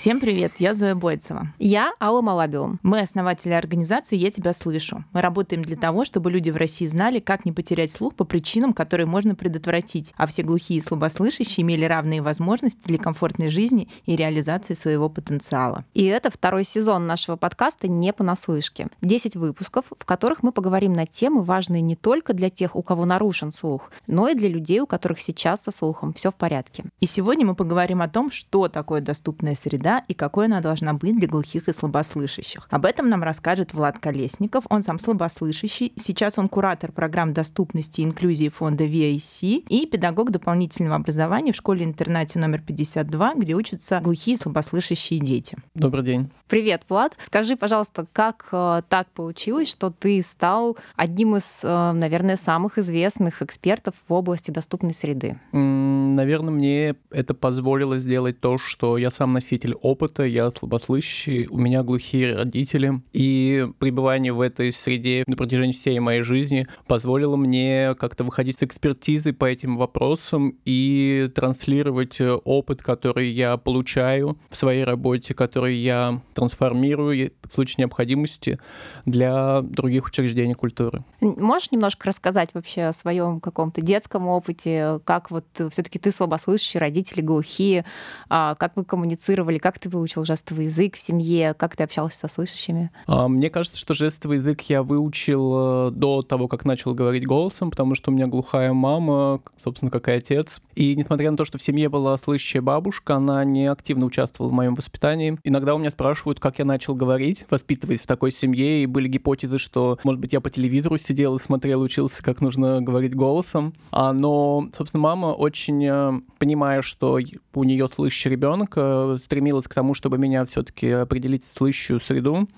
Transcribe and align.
Всем 0.00 0.18
привет, 0.18 0.54
я 0.56 0.72
Зоя 0.72 0.94
Бойцева. 0.94 1.52
Я 1.58 1.92
Алла 2.00 2.22
Малабиум. 2.22 2.80
Мы 2.82 3.00
основатели 3.00 3.52
организации 3.52 4.16
«Я 4.16 4.30
тебя 4.30 4.54
слышу». 4.54 5.04
Мы 5.12 5.20
работаем 5.20 5.60
для 5.60 5.76
того, 5.76 6.06
чтобы 6.06 6.30
люди 6.30 6.48
в 6.48 6.56
России 6.56 6.86
знали, 6.86 7.20
как 7.20 7.44
не 7.44 7.52
потерять 7.52 7.92
слух 7.92 8.14
по 8.14 8.24
причинам, 8.24 8.72
которые 8.72 9.04
можно 9.04 9.34
предотвратить, 9.34 10.14
а 10.16 10.26
все 10.26 10.42
глухие 10.42 10.78
и 10.78 10.82
слабослышащие 10.82 11.64
имели 11.64 11.84
равные 11.84 12.22
возможности 12.22 12.80
для 12.86 12.96
комфортной 12.96 13.50
жизни 13.50 13.90
и 14.06 14.16
реализации 14.16 14.72
своего 14.72 15.10
потенциала. 15.10 15.84
И 15.92 16.06
это 16.06 16.30
второй 16.30 16.64
сезон 16.64 17.06
нашего 17.06 17.36
подкаста 17.36 17.86
«Не 17.86 18.14
понаслышке». 18.14 18.88
Десять 19.02 19.36
выпусков, 19.36 19.84
в 19.90 20.06
которых 20.06 20.42
мы 20.42 20.52
поговорим 20.52 20.94
на 20.94 21.04
темы, 21.04 21.42
важные 21.42 21.82
не 21.82 21.94
только 21.94 22.32
для 22.32 22.48
тех, 22.48 22.74
у 22.74 22.82
кого 22.82 23.04
нарушен 23.04 23.52
слух, 23.52 23.90
но 24.06 24.28
и 24.28 24.34
для 24.34 24.48
людей, 24.48 24.80
у 24.80 24.86
которых 24.86 25.20
сейчас 25.20 25.64
со 25.64 25.70
слухом 25.70 26.14
все 26.14 26.30
в 26.30 26.36
порядке. 26.36 26.84
И 27.00 27.06
сегодня 27.06 27.44
мы 27.44 27.54
поговорим 27.54 28.00
о 28.00 28.08
том, 28.08 28.30
что 28.30 28.68
такое 28.68 29.02
доступная 29.02 29.54
среда 29.54 29.89
среда 29.90 30.04
и 30.08 30.14
какой 30.14 30.46
она 30.46 30.60
должна 30.60 30.94
быть 30.94 31.18
для 31.18 31.28
глухих 31.28 31.68
и 31.68 31.72
слабослышащих. 31.72 32.66
Об 32.70 32.84
этом 32.84 33.08
нам 33.08 33.22
расскажет 33.22 33.74
Влад 33.74 33.98
Колесников. 33.98 34.64
Он 34.68 34.82
сам 34.82 34.98
слабослышащий. 34.98 35.92
Сейчас 35.96 36.38
он 36.38 36.48
куратор 36.48 36.92
программ 36.92 37.32
доступности 37.32 38.00
и 38.00 38.04
инклюзии 38.04 38.48
фонда 38.48 38.84
VIC 38.84 39.64
и 39.68 39.86
педагог 39.86 40.30
дополнительного 40.30 40.96
образования 40.96 41.52
в 41.52 41.56
школе-интернате 41.56 42.38
номер 42.38 42.62
52, 42.66 43.34
где 43.36 43.54
учатся 43.54 44.00
глухие 44.00 44.36
и 44.36 44.40
слабослышащие 44.40 45.20
дети. 45.20 45.56
Добрый 45.74 46.04
день. 46.04 46.30
Привет, 46.48 46.82
Влад. 46.88 47.16
Скажи, 47.26 47.56
пожалуйста, 47.56 48.06
как 48.12 48.48
э, 48.52 48.82
так 48.88 49.08
получилось, 49.12 49.68
что 49.68 49.90
ты 49.90 50.20
стал 50.20 50.76
одним 50.96 51.36
из, 51.36 51.60
э, 51.62 51.92
наверное, 51.92 52.36
самых 52.36 52.78
известных 52.78 53.42
экспертов 53.42 53.94
в 54.08 54.12
области 54.12 54.50
доступной 54.50 54.92
среды? 54.92 55.38
Наверное, 55.52 56.52
мне 56.52 56.96
это 57.10 57.34
позволило 57.34 57.98
сделать 57.98 58.40
то, 58.40 58.58
что 58.58 58.98
я 58.98 59.10
сам 59.10 59.32
носитель 59.32 59.76
опыта, 59.82 60.24
я 60.24 60.50
слабослышащий, 60.50 61.46
у 61.46 61.58
меня 61.58 61.82
глухие 61.82 62.36
родители, 62.36 63.02
и 63.12 63.68
пребывание 63.78 64.32
в 64.32 64.40
этой 64.40 64.72
среде 64.72 65.24
на 65.26 65.36
протяжении 65.36 65.72
всей 65.72 65.98
моей 66.00 66.22
жизни 66.22 66.66
позволило 66.86 67.36
мне 67.36 67.94
как-то 67.98 68.24
выходить 68.24 68.58
с 68.58 68.62
экспертизой 68.62 69.32
по 69.32 69.44
этим 69.44 69.76
вопросам 69.76 70.56
и 70.64 71.30
транслировать 71.34 72.18
опыт, 72.20 72.82
который 72.82 73.30
я 73.30 73.56
получаю 73.56 74.38
в 74.48 74.56
своей 74.56 74.84
работе, 74.84 75.34
который 75.34 75.76
я 75.76 76.20
трансформирую 76.34 77.32
в 77.42 77.52
случае 77.52 77.76
необходимости 77.78 78.58
для 79.06 79.62
других 79.62 80.06
учреждений 80.06 80.54
культуры. 80.54 81.04
Можешь 81.20 81.70
немножко 81.70 82.08
рассказать 82.08 82.50
вообще 82.54 82.82
о 82.84 82.92
своем 82.92 83.40
каком-то 83.40 83.80
детском 83.80 84.26
опыте, 84.26 85.00
как 85.04 85.30
вот 85.30 85.46
все-таки 85.70 85.98
ты 85.98 86.10
слабослышащий, 86.10 86.78
родители 86.78 87.20
глухие, 87.20 87.84
а 88.28 88.54
как 88.54 88.76
вы 88.76 88.84
коммуницировали 88.84 89.58
как 89.58 89.69
ты 89.78 89.88
выучил 89.88 90.24
жестовый 90.24 90.66
язык 90.66 90.96
в 90.96 91.00
семье? 91.00 91.54
Как 91.54 91.76
ты 91.76 91.84
общался 91.84 92.18
со 92.20 92.28
слышащими? 92.28 92.90
А, 93.06 93.28
мне 93.28 93.50
кажется, 93.50 93.78
что 93.78 93.94
жестовый 93.94 94.38
язык 94.38 94.62
я 94.62 94.82
выучил 94.82 95.88
э, 95.88 95.90
до 95.92 96.22
того, 96.22 96.48
как 96.48 96.64
начал 96.64 96.94
говорить 96.94 97.26
голосом, 97.26 97.70
потому 97.70 97.94
что 97.94 98.10
у 98.10 98.14
меня 98.14 98.26
глухая 98.26 98.72
мама, 98.72 99.40
собственно, 99.62 99.90
как 99.90 100.08
и 100.08 100.12
отец. 100.12 100.60
И 100.74 100.94
несмотря 100.96 101.30
на 101.30 101.36
то, 101.36 101.44
что 101.44 101.58
в 101.58 101.62
семье 101.62 101.88
была 101.88 102.16
слышащая 102.18 102.62
бабушка, 102.62 103.16
она 103.16 103.44
не 103.44 103.66
активно 103.70 104.06
участвовала 104.06 104.50
в 104.50 104.54
моем 104.54 104.74
воспитании. 104.74 105.38
Иногда 105.44 105.74
у 105.74 105.78
меня 105.78 105.90
спрашивают, 105.90 106.40
как 106.40 106.58
я 106.58 106.64
начал 106.64 106.94
говорить, 106.94 107.46
воспитываясь 107.50 108.00
в 108.00 108.06
такой 108.06 108.32
семье, 108.32 108.82
и 108.82 108.86
были 108.86 109.08
гипотезы, 109.08 109.58
что, 109.58 109.98
может 110.04 110.20
быть, 110.20 110.32
я 110.32 110.40
по 110.40 110.50
телевизору 110.50 110.98
сидел 110.98 111.36
и 111.36 111.40
смотрел, 111.40 111.80
учился, 111.80 112.22
как 112.22 112.40
нужно 112.40 112.82
говорить 112.82 113.14
голосом. 113.14 113.74
А, 113.90 114.12
но, 114.12 114.68
собственно, 114.76 115.02
мама 115.02 115.26
очень, 115.26 115.84
э, 115.84 116.12
понимая, 116.38 116.82
что 116.82 117.18
у 117.54 117.64
нее 117.64 117.88
слышащий 117.94 118.30
ребенок, 118.30 118.74
э, 118.76 119.18
стремилась 119.24 119.59
стремилась 119.60 119.66
к 119.66 119.74
тому, 119.74 119.94
чтобы 119.94 120.18
меня 120.18 120.44
все-таки 120.44 120.90
определить 120.90 121.44
в 121.44 121.56
слышащую 121.56 122.00
среду. 122.00 122.48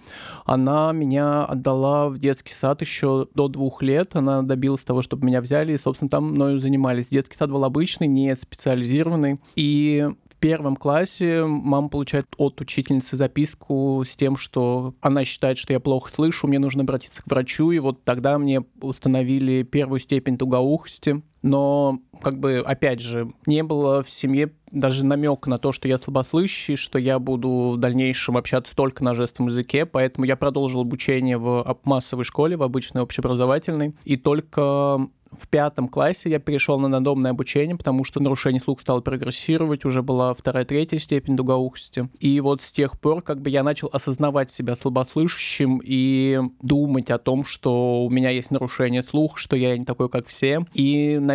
Она 0.45 0.93
меня 0.93 1.45
отдала 1.45 2.09
в 2.09 2.19
детский 2.19 2.53
сад 2.53 2.81
еще 2.81 3.27
до 3.35 3.49
двух 3.49 3.83
лет. 3.83 4.15
Она 4.17 4.43
добилась 4.43 4.83
того, 4.83 5.03
чтобы 5.03 5.27
меня 5.27 5.41
взяли, 5.41 5.73
и, 5.73 5.79
собственно, 5.79 6.09
там 6.09 6.25
мною 6.25 6.61
занимались. 6.61 7.09
Детский 7.09 7.37
сад 7.37 7.51
был 7.51 7.65
обычный, 7.65 8.07
не 8.07 8.35
специализированный. 8.35 9.41
И 9.57 10.09
в 10.31 10.37
первом 10.37 10.77
классе 10.77 11.45
мама 11.45 11.89
получает 11.89 12.27
от 12.37 12.61
учительницы 12.61 13.17
записку 13.17 14.05
с 14.09 14.17
тем, 14.17 14.37
что 14.37 14.95
она 15.01 15.25
считает, 15.25 15.59
что 15.59 15.73
я 15.73 15.81
плохо 15.81 16.11
слышу, 16.12 16.49
мне 16.49 16.59
нужно 16.59 16.83
обратиться 16.83 17.23
к 17.23 17.27
врачу, 17.31 17.71
и 17.71 17.79
вот 17.79 18.03
тогда 18.05 18.39
мне 18.39 18.65
установили 18.81 19.62
первую 19.62 20.01
степень 20.01 20.37
тугоухости 20.37 21.23
но, 21.43 21.99
как 22.23 22.39
бы, 22.39 22.63
опять 22.65 23.01
же, 23.01 23.33
не 23.47 23.63
было 23.63 24.03
в 24.03 24.11
семье 24.11 24.53
даже 24.71 25.05
намека 25.05 25.51
на 25.51 25.59
то, 25.59 25.73
что 25.73 25.87
я 25.87 25.99
слабослышащий, 25.99 26.77
что 26.77 26.99
я 26.99 27.19
буду 27.19 27.73
в 27.75 27.77
дальнейшем 27.77 28.37
общаться 28.37 28.75
только 28.75 29.05
на 29.05 29.15
жестовом 29.15 29.51
языке, 29.51 29.85
поэтому 29.85 30.25
я 30.25 30.37
продолжил 30.37 30.81
обучение 30.81 31.37
в 31.37 31.79
массовой 31.85 32.25
школе, 32.25 32.57
в 32.57 32.63
обычной 32.63 33.03
общеобразовательной, 33.03 33.95
и 34.05 34.17
только 34.17 35.09
в 35.37 35.49
пятом 35.49 35.89
классе 35.89 36.31
я 36.31 36.39
перешел 36.39 36.79
на 36.79 36.89
надомное 36.89 37.31
обучение, 37.31 37.77
потому 37.77 38.05
что 38.05 38.21
нарушение 38.21 38.61
слуха 38.61 38.83
стало 38.83 39.01
прогрессировать, 39.01 39.85
уже 39.85 40.03
была 40.03 40.35
вторая, 40.35 40.65
третья 40.65 40.99
степень 40.99 41.37
дугоухости. 41.37 42.09
И 42.21 42.41
вот 42.41 42.63
с 42.63 42.71
тех 42.71 43.01
пор 43.01 43.23
как 43.23 43.41
бы 43.41 43.51
я 43.51 43.63
начал 43.63 43.89
осознавать 43.93 44.51
себя 44.51 44.77
слабослышащим 44.77 45.81
и 45.83 46.39
думать 46.61 47.11
о 47.11 47.19
том, 47.19 47.45
что 47.45 48.05
у 48.05 48.11
меня 48.11 48.31
есть 48.31 48.51
нарушение 48.51 49.03
слуха, 49.03 49.39
что 49.39 49.57
я 49.57 49.77
не 49.77 49.85
такой, 49.85 50.09
как 50.09 50.27
все. 50.27 50.67
И, 50.75 51.19
наверное, 51.19 51.31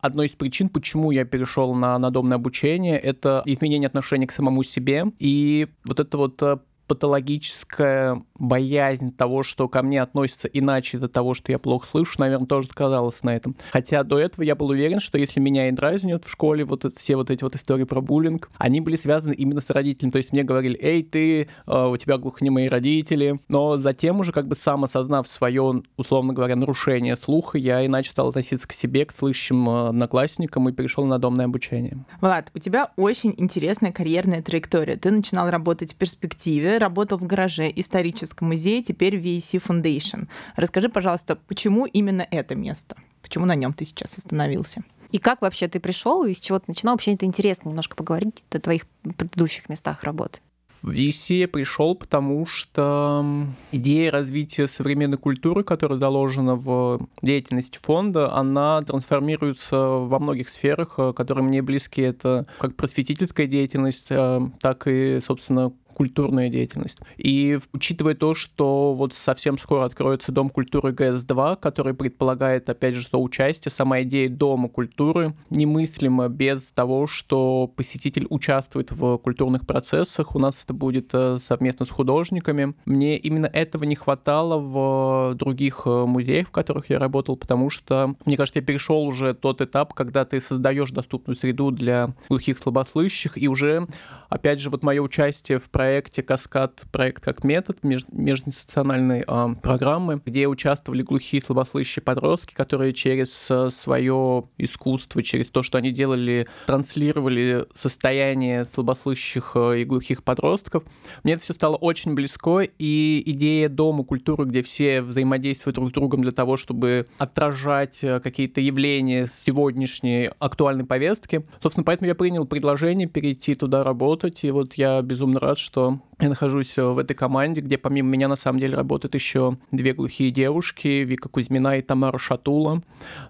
одной 0.00 0.26
из 0.26 0.32
причин, 0.32 0.68
почему 0.68 1.10
я 1.10 1.24
перешел 1.24 1.74
на 1.74 1.98
надомное 1.98 2.36
обучение, 2.36 2.98
это 2.98 3.42
изменение 3.46 3.86
отношения 3.86 4.26
к 4.26 4.32
самому 4.32 4.62
себе. 4.62 5.04
И 5.18 5.68
вот 5.84 6.00
это 6.00 6.16
вот 6.18 6.42
э, 6.42 6.58
патологическая 6.86 8.22
боязнь 8.38 9.14
того, 9.14 9.42
что 9.42 9.68
ко 9.68 9.82
мне 9.82 10.02
относятся 10.02 10.48
иначе 10.48 10.96
из-за 10.96 11.08
того, 11.08 11.34
что 11.34 11.52
я 11.52 11.58
плохо 11.58 11.86
слышу, 11.90 12.14
наверное, 12.18 12.46
тоже 12.46 12.68
сказалось 12.68 13.22
на 13.22 13.34
этом. 13.34 13.56
Хотя 13.72 14.02
до 14.02 14.18
этого 14.18 14.44
я 14.44 14.54
был 14.54 14.68
уверен, 14.68 15.00
что 15.00 15.18
если 15.18 15.40
меня 15.40 15.68
и 15.68 15.72
дразнят 15.72 16.24
в 16.24 16.30
школе, 16.30 16.64
вот 16.64 16.84
это, 16.84 16.98
все 16.98 17.16
вот 17.16 17.30
эти 17.30 17.42
вот 17.42 17.54
истории 17.54 17.84
про 17.84 18.00
буллинг, 18.00 18.50
они 18.58 18.80
были 18.80 18.96
связаны 18.96 19.32
именно 19.32 19.60
с 19.60 19.70
родителями. 19.70 20.10
То 20.10 20.18
есть 20.18 20.32
мне 20.32 20.42
говорили, 20.42 20.78
эй, 20.80 21.02
ты, 21.02 21.48
э, 21.66 21.86
у 21.86 21.96
тебя 21.96 22.18
глухонемые 22.18 22.68
родители. 22.68 23.40
Но 23.48 23.76
затем 23.76 24.20
уже 24.20 24.32
как 24.32 24.46
бы 24.46 24.56
сам 24.56 24.84
осознав 24.84 25.28
свое, 25.28 25.82
условно 25.96 26.32
говоря, 26.32 26.56
нарушение 26.56 27.16
слуха, 27.16 27.58
я 27.58 27.84
иначе 27.84 28.10
стал 28.10 28.28
относиться 28.28 28.68
к 28.68 28.72
себе, 28.72 29.04
к 29.06 29.12
слышащим 29.12 29.68
э, 29.68 29.88
одноклассникам 29.88 30.68
и 30.68 30.72
перешел 30.72 31.04
на 31.06 31.18
домное 31.18 31.46
обучение. 31.46 32.04
Влад, 32.20 32.50
у 32.54 32.58
тебя 32.58 32.92
очень 32.96 33.34
интересная 33.36 33.92
карьерная 33.92 34.42
траектория. 34.42 34.96
Ты 34.96 35.10
начинал 35.10 35.50
работать 35.50 35.94
в 35.94 35.96
перспективе, 35.96 36.75
работал 36.78 37.18
в 37.18 37.24
гараже 37.24 37.72
историческом 37.74 38.48
музее, 38.48 38.82
теперь 38.82 39.18
в 39.18 39.24
VEC 39.24 39.62
Foundation. 39.62 40.28
Расскажи, 40.56 40.88
пожалуйста, 40.88 41.36
почему 41.36 41.86
именно 41.86 42.26
это 42.30 42.54
место? 42.54 42.96
Почему 43.22 43.46
на 43.46 43.54
нем 43.54 43.72
ты 43.72 43.84
сейчас 43.84 44.18
остановился? 44.18 44.82
И 45.12 45.18
как 45.18 45.40
вообще 45.42 45.68
ты 45.68 45.80
пришел 45.80 46.24
и 46.24 46.34
с 46.34 46.40
чего 46.40 46.58
ты 46.58 46.64
начинал? 46.68 46.94
Вообще 46.94 47.14
это 47.14 47.26
интересно 47.26 47.68
немножко 47.68 47.96
поговорить 47.96 48.44
о 48.50 48.58
твоих 48.58 48.86
предыдущих 49.16 49.68
местах 49.68 50.02
работы. 50.02 50.40
В 50.82 50.90
VC 50.90 51.46
пришел, 51.46 51.94
потому 51.94 52.44
что 52.46 53.24
идея 53.72 54.10
развития 54.10 54.66
современной 54.66 55.16
культуры, 55.16 55.64
которая 55.64 55.98
заложена 55.98 56.56
в 56.56 57.08
деятельности 57.22 57.78
фонда, 57.82 58.32
она 58.34 58.82
трансформируется 58.82 59.76
во 59.76 60.18
многих 60.18 60.48
сферах, 60.48 60.94
э, 60.98 61.12
которые 61.12 61.44
мне 61.44 61.62
близки. 61.62 62.02
Это 62.02 62.46
как 62.58 62.76
просветительская 62.76 63.46
деятельность, 63.46 64.08
э, 64.10 64.40
так 64.60 64.86
и, 64.86 65.20
собственно, 65.26 65.72
культурная 65.96 66.50
деятельность. 66.50 66.98
И 67.16 67.58
учитывая 67.72 68.14
то, 68.14 68.34
что 68.34 68.92
вот 68.92 69.14
совсем 69.14 69.56
скоро 69.56 69.86
откроется 69.86 70.30
Дом 70.30 70.50
культуры 70.50 70.92
ГС-2, 70.92 71.56
который 71.56 71.94
предполагает, 71.94 72.68
опять 72.68 72.94
же, 72.94 73.02
соучастие, 73.02 73.72
сама 73.72 74.02
идея 74.02 74.28
Дома 74.28 74.68
культуры 74.68 75.32
немыслима 75.48 76.28
без 76.28 76.60
того, 76.74 77.06
что 77.06 77.72
посетитель 77.74 78.26
участвует 78.28 78.92
в 78.92 79.16
культурных 79.16 79.66
процессах. 79.66 80.36
У 80.36 80.38
нас 80.38 80.54
это 80.62 80.74
будет 80.74 81.08
э, 81.14 81.38
совместно 81.48 81.86
с 81.86 81.88
художниками. 81.88 82.74
Мне 82.84 83.16
именно 83.16 83.46
этого 83.46 83.84
не 83.84 83.94
хватало 83.94 84.58
в 84.58 85.34
других 85.36 85.82
э, 85.86 86.04
музеях, 86.04 86.48
в 86.48 86.50
которых 86.50 86.90
я 86.90 86.98
работал, 86.98 87.36
потому 87.36 87.70
что, 87.70 88.14
мне 88.26 88.36
кажется, 88.36 88.58
я 88.58 88.66
перешел 88.66 89.02
уже 89.02 89.32
тот 89.32 89.62
этап, 89.62 89.94
когда 89.94 90.26
ты 90.26 90.42
создаешь 90.42 90.90
доступную 90.90 91.38
среду 91.38 91.70
для 91.70 92.14
глухих 92.28 92.58
слабослышащих, 92.58 93.38
и 93.38 93.48
уже, 93.48 93.86
опять 94.28 94.60
же, 94.60 94.70
вот 94.70 94.82
мое 94.82 95.00
участие 95.00 95.58
в 95.58 95.70
проекте 95.70 96.22
«Каскад», 96.22 96.82
проект 96.92 97.22
как 97.22 97.44
метод 97.44 97.82
меж, 97.82 98.02
межинституциональной 98.10 99.24
э, 99.26 99.46
программы, 99.62 100.20
где 100.24 100.46
участвовали 100.46 101.02
глухие 101.02 101.42
слабослышащие 101.42 102.02
подростки, 102.02 102.54
которые 102.54 102.92
через 102.92 103.50
э, 103.50 103.70
свое 103.70 104.44
искусство, 104.58 105.22
через 105.22 105.46
то, 105.46 105.62
что 105.62 105.78
они 105.78 105.90
делали, 105.90 106.46
транслировали 106.66 107.66
состояние 107.74 108.66
слабослышащих 108.72 109.52
э, 109.54 109.80
и 109.80 109.84
глухих 109.84 110.22
подростков. 110.22 110.84
Мне 111.22 111.34
это 111.34 111.42
все 111.42 111.54
стало 111.54 111.76
очень 111.76 112.14
близко, 112.14 112.60
и 112.60 113.22
идея 113.26 113.68
дома 113.68 114.04
культуры, 114.04 114.44
где 114.44 114.62
все 114.62 115.02
взаимодействуют 115.02 115.76
друг 115.76 115.90
с 115.90 115.92
другом 115.92 116.22
для 116.22 116.32
того, 116.32 116.56
чтобы 116.56 117.06
отражать 117.18 117.98
э, 118.02 118.20
какие-то 118.20 118.60
явления 118.60 119.28
сегодняшней 119.46 120.30
актуальной 120.38 120.84
повестки. 120.84 121.46
Собственно, 121.62 121.84
поэтому 121.84 122.08
я 122.08 122.14
принял 122.14 122.46
предложение 122.46 123.06
перейти 123.08 123.54
туда 123.54 123.84
работать, 123.84 124.15
работать. 124.16 124.44
И 124.44 124.50
вот 124.50 124.74
я 124.74 125.02
безумно 125.02 125.40
рад, 125.40 125.58
что 125.58 125.98
я 126.20 126.28
нахожусь 126.28 126.76
в 126.76 126.98
этой 126.98 127.14
команде, 127.14 127.60
где 127.60 127.76
помимо 127.76 128.08
меня 128.08 128.28
на 128.28 128.36
самом 128.36 128.58
деле 128.58 128.76
работают 128.76 129.14
еще 129.14 129.58
две 129.70 129.92
глухие 129.92 130.30
девушки, 130.30 131.04
Вика 131.04 131.28
Кузьмина 131.28 131.78
и 131.78 131.82
Тамара 131.82 132.18
Шатула. 132.18 132.82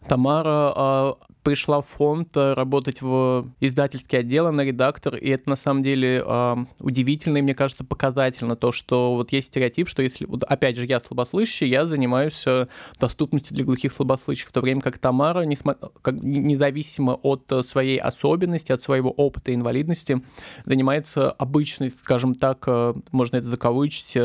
Тамара 0.08 0.72
а, 0.76 1.16
пришла 1.46 1.80
в 1.80 1.86
фонд 1.86 2.36
э, 2.36 2.54
работать 2.54 3.00
в 3.02 3.46
издательский 3.60 4.18
отдел, 4.18 4.48
она 4.48 4.64
редактор, 4.64 5.14
и 5.14 5.28
это 5.28 5.48
на 5.48 5.54
самом 5.54 5.84
деле 5.84 6.20
э, 6.26 6.56
удивительно 6.80 7.36
и, 7.36 7.42
мне 7.42 7.54
кажется, 7.54 7.84
показательно 7.84 8.56
то, 8.56 8.72
что 8.72 9.14
вот 9.14 9.30
есть 9.30 9.46
стереотип, 9.46 9.88
что 9.88 10.02
если, 10.02 10.24
вот 10.24 10.42
опять 10.42 10.76
же, 10.76 10.86
я 10.86 11.00
слабослышащий, 11.00 11.68
я 11.68 11.86
занимаюсь 11.86 12.42
э, 12.48 12.66
доступностью 12.98 13.54
для 13.54 13.64
глухих 13.64 13.92
слабослышащих, 13.92 14.48
в 14.48 14.52
то 14.52 14.60
время 14.60 14.80
как 14.80 14.98
Тамара, 14.98 15.42
несмотря, 15.42 15.88
как, 16.02 16.16
независимо 16.20 17.12
от 17.12 17.44
э, 17.52 17.62
своей 17.62 17.98
особенности, 17.98 18.72
от 18.72 18.82
своего 18.82 19.12
опыта 19.12 19.54
инвалидности, 19.54 20.22
занимается 20.64 21.30
обычной, 21.30 21.92
скажем 22.02 22.34
так, 22.34 22.66
можно 23.12 23.36
это 23.36 23.48
закавычить, 23.48 24.16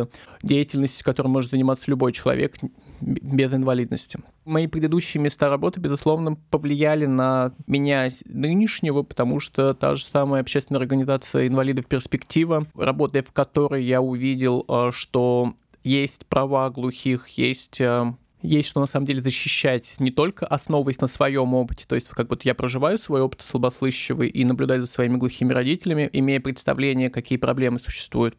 деятельностью, 0.41 1.05
которой 1.05 1.27
может 1.27 1.51
заниматься 1.51 1.83
любой 1.85 2.13
человек, 2.13 2.55
без 3.01 3.53
инвалидности. 3.53 4.19
Мои 4.45 4.67
предыдущие 4.67 5.21
места 5.21 5.49
работы, 5.49 5.79
безусловно, 5.79 6.37
повлияли 6.49 7.05
на 7.05 7.53
меня 7.67 8.09
нынешнего, 8.25 9.03
потому 9.03 9.39
что 9.39 9.73
та 9.73 9.95
же 9.95 10.05
самая 10.05 10.41
общественная 10.41 10.81
организация 10.81 11.47
инвалидов 11.47 11.87
«Перспектива», 11.87 12.65
работая 12.75 13.23
в 13.23 13.31
которой 13.31 13.83
я 13.83 14.01
увидел, 14.01 14.65
э, 14.67 14.91
что 14.93 15.53
есть 15.83 16.25
права 16.27 16.69
глухих, 16.69 17.27
есть 17.29 17.81
э, 17.81 18.13
есть 18.41 18.69
что 18.69 18.79
на 18.79 18.85
самом 18.85 19.05
деле 19.05 19.21
защищать 19.21 19.93
не 19.99 20.11
только 20.11 20.45
основываясь 20.45 20.99
на 20.99 21.07
своем 21.07 21.53
опыте, 21.53 21.85
то 21.87 21.95
есть 21.95 22.07
как 22.09 22.27
будто 22.27 22.41
я 22.45 22.55
проживаю 22.55 22.97
свой 22.97 23.21
опыт 23.21 23.43
слабослышащего 23.49 24.23
и 24.23 24.43
наблюдаю 24.43 24.81
за 24.81 24.87
своими 24.87 25.17
глухими 25.17 25.53
родителями, 25.53 26.09
имея 26.13 26.39
представление, 26.39 27.09
какие 27.09 27.37
проблемы 27.37 27.79
существуют, 27.79 28.35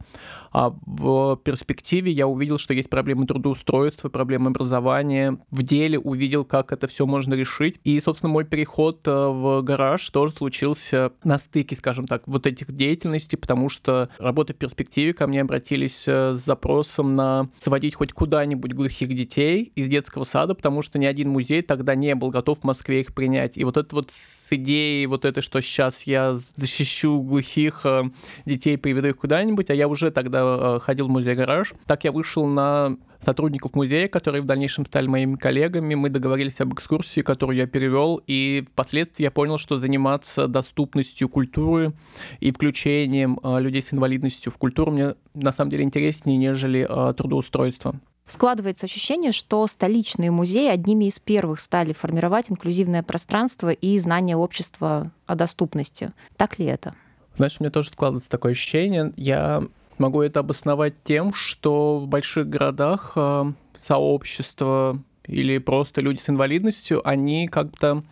а 0.52 0.74
в 0.86 1.36
перспективе 1.36 2.12
я 2.12 2.26
увидел, 2.26 2.58
что 2.58 2.74
есть 2.74 2.90
проблемы 2.90 3.26
трудоустройства, 3.26 4.10
проблемы 4.10 4.50
образования. 4.50 5.38
В 5.50 5.62
деле 5.62 5.98
увидел, 5.98 6.44
как 6.44 6.72
это 6.72 6.86
все 6.86 7.06
можно 7.06 7.34
решить. 7.34 7.80
И, 7.84 7.98
собственно, 8.00 8.32
мой 8.32 8.44
переход 8.44 9.00
э, 9.06 9.10
в 9.10 9.62
гараж 9.62 10.08
тоже 10.10 10.34
случился 10.34 11.12
на 11.24 11.38
стыке, 11.38 11.74
скажем 11.76 12.06
так, 12.06 12.22
вот 12.26 12.46
этих 12.46 12.72
деятельностей, 12.72 13.36
потому 13.38 13.70
что 13.70 14.10
работа 14.18 14.52
в 14.52 14.56
перспективе 14.56 15.14
ко 15.14 15.26
мне 15.26 15.40
обратились 15.40 16.06
э, 16.06 16.34
с 16.34 16.44
запросом 16.44 17.16
на 17.16 17.48
сводить 17.60 17.94
хоть 17.94 18.12
куда-нибудь 18.12 18.74
глухих 18.74 19.14
детей 19.14 19.72
из 19.74 19.88
детского 19.92 20.24
сада, 20.24 20.54
потому 20.54 20.82
что 20.82 20.98
ни 20.98 21.06
один 21.06 21.28
музей 21.28 21.62
тогда 21.62 21.94
не 21.94 22.14
был 22.14 22.30
готов 22.30 22.60
в 22.60 22.64
Москве 22.64 23.02
их 23.02 23.14
принять. 23.14 23.56
И 23.56 23.64
вот 23.64 23.76
это 23.76 23.94
вот 23.94 24.10
с 24.10 24.52
идеей 24.52 25.06
вот 25.06 25.24
это, 25.24 25.42
что 25.42 25.60
сейчас 25.60 26.02
я 26.04 26.40
защищу 26.56 27.20
глухих 27.20 27.82
э, 27.84 28.04
детей, 28.46 28.76
приведу 28.78 29.08
их 29.08 29.18
куда-нибудь, 29.18 29.70
а 29.70 29.74
я 29.74 29.88
уже 29.88 30.10
тогда 30.10 30.40
э, 30.42 30.80
ходил 30.80 31.08
в 31.08 31.10
музей-гараж. 31.10 31.74
Так 31.86 32.04
я 32.04 32.12
вышел 32.12 32.46
на 32.46 32.96
сотрудников 33.24 33.74
музея, 33.74 34.08
которые 34.08 34.42
в 34.42 34.46
дальнейшем 34.46 34.84
стали 34.86 35.06
моими 35.06 35.36
коллегами. 35.36 35.94
Мы 35.94 36.08
договорились 36.08 36.58
об 36.60 36.74
экскурсии, 36.74 37.20
которую 37.20 37.56
я 37.56 37.66
перевел, 37.66 38.20
и 38.26 38.64
впоследствии 38.72 39.24
я 39.24 39.30
понял, 39.30 39.58
что 39.58 39.78
заниматься 39.78 40.48
доступностью 40.48 41.28
культуры 41.28 41.92
и 42.40 42.50
включением 42.50 43.38
э, 43.42 43.60
людей 43.60 43.82
с 43.82 43.92
инвалидностью 43.92 44.50
в 44.50 44.58
культуру 44.58 44.92
мне 44.92 45.14
на 45.34 45.52
самом 45.52 45.70
деле 45.70 45.84
интереснее, 45.84 46.36
нежели 46.36 46.88
трудоустройство. 47.16 47.94
Складывается 48.26 48.86
ощущение, 48.86 49.32
что 49.32 49.66
столичные 49.66 50.30
музеи 50.30 50.68
одними 50.68 51.06
из 51.06 51.18
первых 51.18 51.60
стали 51.60 51.92
формировать 51.92 52.50
инклюзивное 52.50 53.02
пространство 53.02 53.70
и 53.70 53.98
знание 53.98 54.36
общества 54.36 55.12
о 55.26 55.34
доступности. 55.34 56.12
Так 56.36 56.58
ли 56.58 56.66
это? 56.66 56.94
Знаешь, 57.36 57.56
у 57.58 57.64
меня 57.64 57.70
тоже 57.70 57.90
складывается 57.90 58.30
такое 58.30 58.52
ощущение. 58.52 59.12
Я 59.16 59.62
могу 59.98 60.22
это 60.22 60.40
обосновать 60.40 60.94
тем, 61.04 61.34
что 61.34 61.98
в 61.98 62.06
больших 62.06 62.48
городах 62.48 63.12
э, 63.16 63.52
сообщества 63.78 64.98
или 65.26 65.58
просто 65.58 66.00
люди 66.00 66.20
с 66.20 66.28
инвалидностью, 66.28 67.06
они 67.06 67.48
как-то 67.48 68.02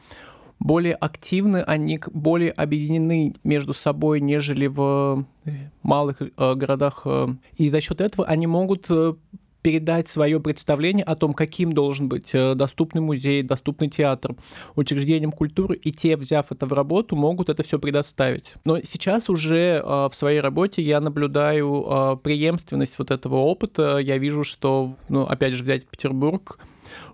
более 0.59 0.95
активны, 0.95 1.63
они 1.63 2.01
более 2.13 2.51
объединены 2.51 3.35
между 3.45 3.75
собой, 3.75 4.21
нежели 4.21 4.67
в 4.67 5.27
малых 5.83 6.21
э, 6.21 6.55
городах. 6.55 7.03
Э. 7.05 7.29
И 7.57 7.71
за 7.71 7.81
счет 7.81 8.01
этого 8.01 8.27
они 8.27 8.47
могут 8.47 8.89
передать 9.63 10.09
свое 10.09 10.41
представление 10.41 11.05
о 11.05 11.17
том, 11.17 11.35
каким 11.35 11.73
должен 11.73 12.09
быть 12.09 12.31
э, 12.33 12.55
доступный 12.55 13.03
музей, 13.03 13.43
доступный 13.43 13.89
театр, 13.89 14.37
учреждением 14.77 15.33
культуры, 15.33 15.77
и 15.77 15.93
те, 15.93 16.17
взяв 16.17 16.51
это 16.51 16.67
в 16.67 16.73
работу, 16.73 17.17
могут 17.17 17.49
это 17.49 17.63
все 17.63 17.79
предоставить. 17.79 18.55
Но 18.65 18.79
сейчас 18.81 19.29
уже 19.29 19.83
э, 19.83 19.83
в 19.83 20.13
своей 20.13 20.41
работе 20.41 20.83
я 20.83 21.01
наблюдаю 21.01 21.87
э, 21.87 22.17
преемственность 22.23 22.99
вот 22.99 23.11
этого 23.11 23.37
опыта. 23.37 23.99
Я 23.99 24.19
вижу, 24.19 24.45
что, 24.45 24.95
ну, 25.09 25.23
опять 25.23 25.55
же, 25.55 25.65
взять 25.65 25.87
Петербург, 25.87 26.59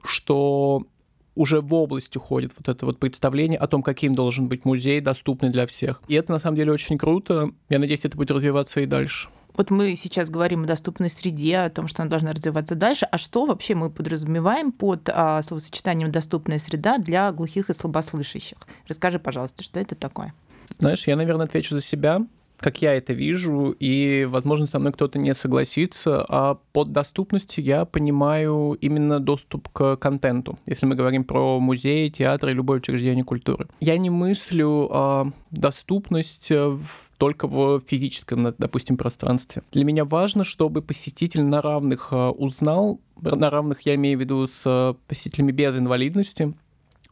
что 0.04 0.87
уже 1.34 1.60
в 1.60 1.72
область 1.75 2.16
уходит 2.16 2.52
вот 2.56 2.69
это 2.69 2.87
вот 2.87 2.98
представление 2.98 3.58
о 3.58 3.66
том, 3.66 3.82
каким 3.82 4.14
должен 4.14 4.48
быть 4.48 4.64
музей, 4.64 5.00
доступный 5.00 5.50
для 5.50 5.66
всех. 5.66 6.00
И 6.08 6.14
это 6.14 6.32
на 6.32 6.38
самом 6.38 6.56
деле 6.56 6.72
очень 6.72 6.96
круто. 6.96 7.50
Я 7.69 7.78
надеюсь, 7.78 8.04
это 8.04 8.16
будет 8.16 8.31
развиваться 8.31 8.81
и 8.81 8.87
дальше. 8.87 9.28
Вот 9.56 9.70
мы 9.70 9.97
сейчас 9.97 10.29
говорим 10.29 10.64
о 10.64 10.67
доступной 10.67 11.08
среде, 11.08 11.58
о 11.58 11.70
том, 11.70 11.88
что 11.88 12.03
она 12.03 12.11
должна 12.11 12.32
развиваться 12.32 12.75
дальше. 12.75 13.06
А 13.11 13.17
что 13.17 13.47
вообще 13.47 13.75
мы 13.75 13.91
подразумеваем 13.91 14.70
под 14.70 15.08
а, 15.08 15.41
словосочетанием 15.43 16.11
«доступная 16.11 16.58
среда» 16.58 16.99
для 16.99 17.32
глухих 17.32 17.70
и 17.70 17.75
слабослышащих? 17.75 18.58
Расскажи, 18.87 19.19
пожалуйста, 19.19 19.62
что 19.62 19.81
это 19.81 19.94
такое? 19.94 20.35
Знаешь, 20.79 21.06
я, 21.06 21.17
наверное, 21.17 21.47
отвечу 21.47 21.75
за 21.75 21.81
себя 21.81 22.26
как 22.58 22.81
я 22.81 22.94
это 22.94 23.12
вижу, 23.12 23.76
и, 23.79 24.26
возможно, 24.29 24.67
со 24.67 24.79
мной 24.79 24.93
кто-то 24.93 25.19
не 25.19 25.35
согласится, 25.35 26.25
а 26.29 26.58
под 26.72 26.91
доступностью 26.91 27.63
я 27.63 27.84
понимаю 27.84 28.79
именно 28.81 29.20
доступ 29.20 29.69
к 29.69 29.96
контенту, 29.96 30.58
если 30.67 30.86
мы 30.86 30.94
говорим 30.94 31.25
про 31.25 31.60
музеи, 31.60 32.08
театры 32.08 32.53
и 32.53 32.55
любое 32.55 32.79
учреждение 32.79 33.25
культуры. 33.25 33.67
Я 33.81 33.98
не 33.98 34.10
мыслю 34.10 34.89
а, 34.91 35.27
доступность 35.51 36.51
в 36.51 36.86
только 37.19 37.46
в 37.46 37.81
физическом, 37.87 38.55
допустим, 38.58 38.96
пространстве. 38.96 39.63
Для 39.73 39.85
меня 39.85 40.05
важно, 40.05 40.44
чтобы 40.44 40.82
посетитель 40.82 41.43
на 41.43 41.63
равных 41.63 42.08
а, 42.11 42.31
узнал, 42.31 43.01
на 43.20 43.51
равных 43.51 43.82
я 43.82 43.94
имею 43.94 44.19
в 44.19 44.20
виду 44.20 44.49
с 44.49 44.63
а, 44.65 44.94
посетителями 45.08 45.53
без 45.53 45.75
инвалидности, 45.77 46.55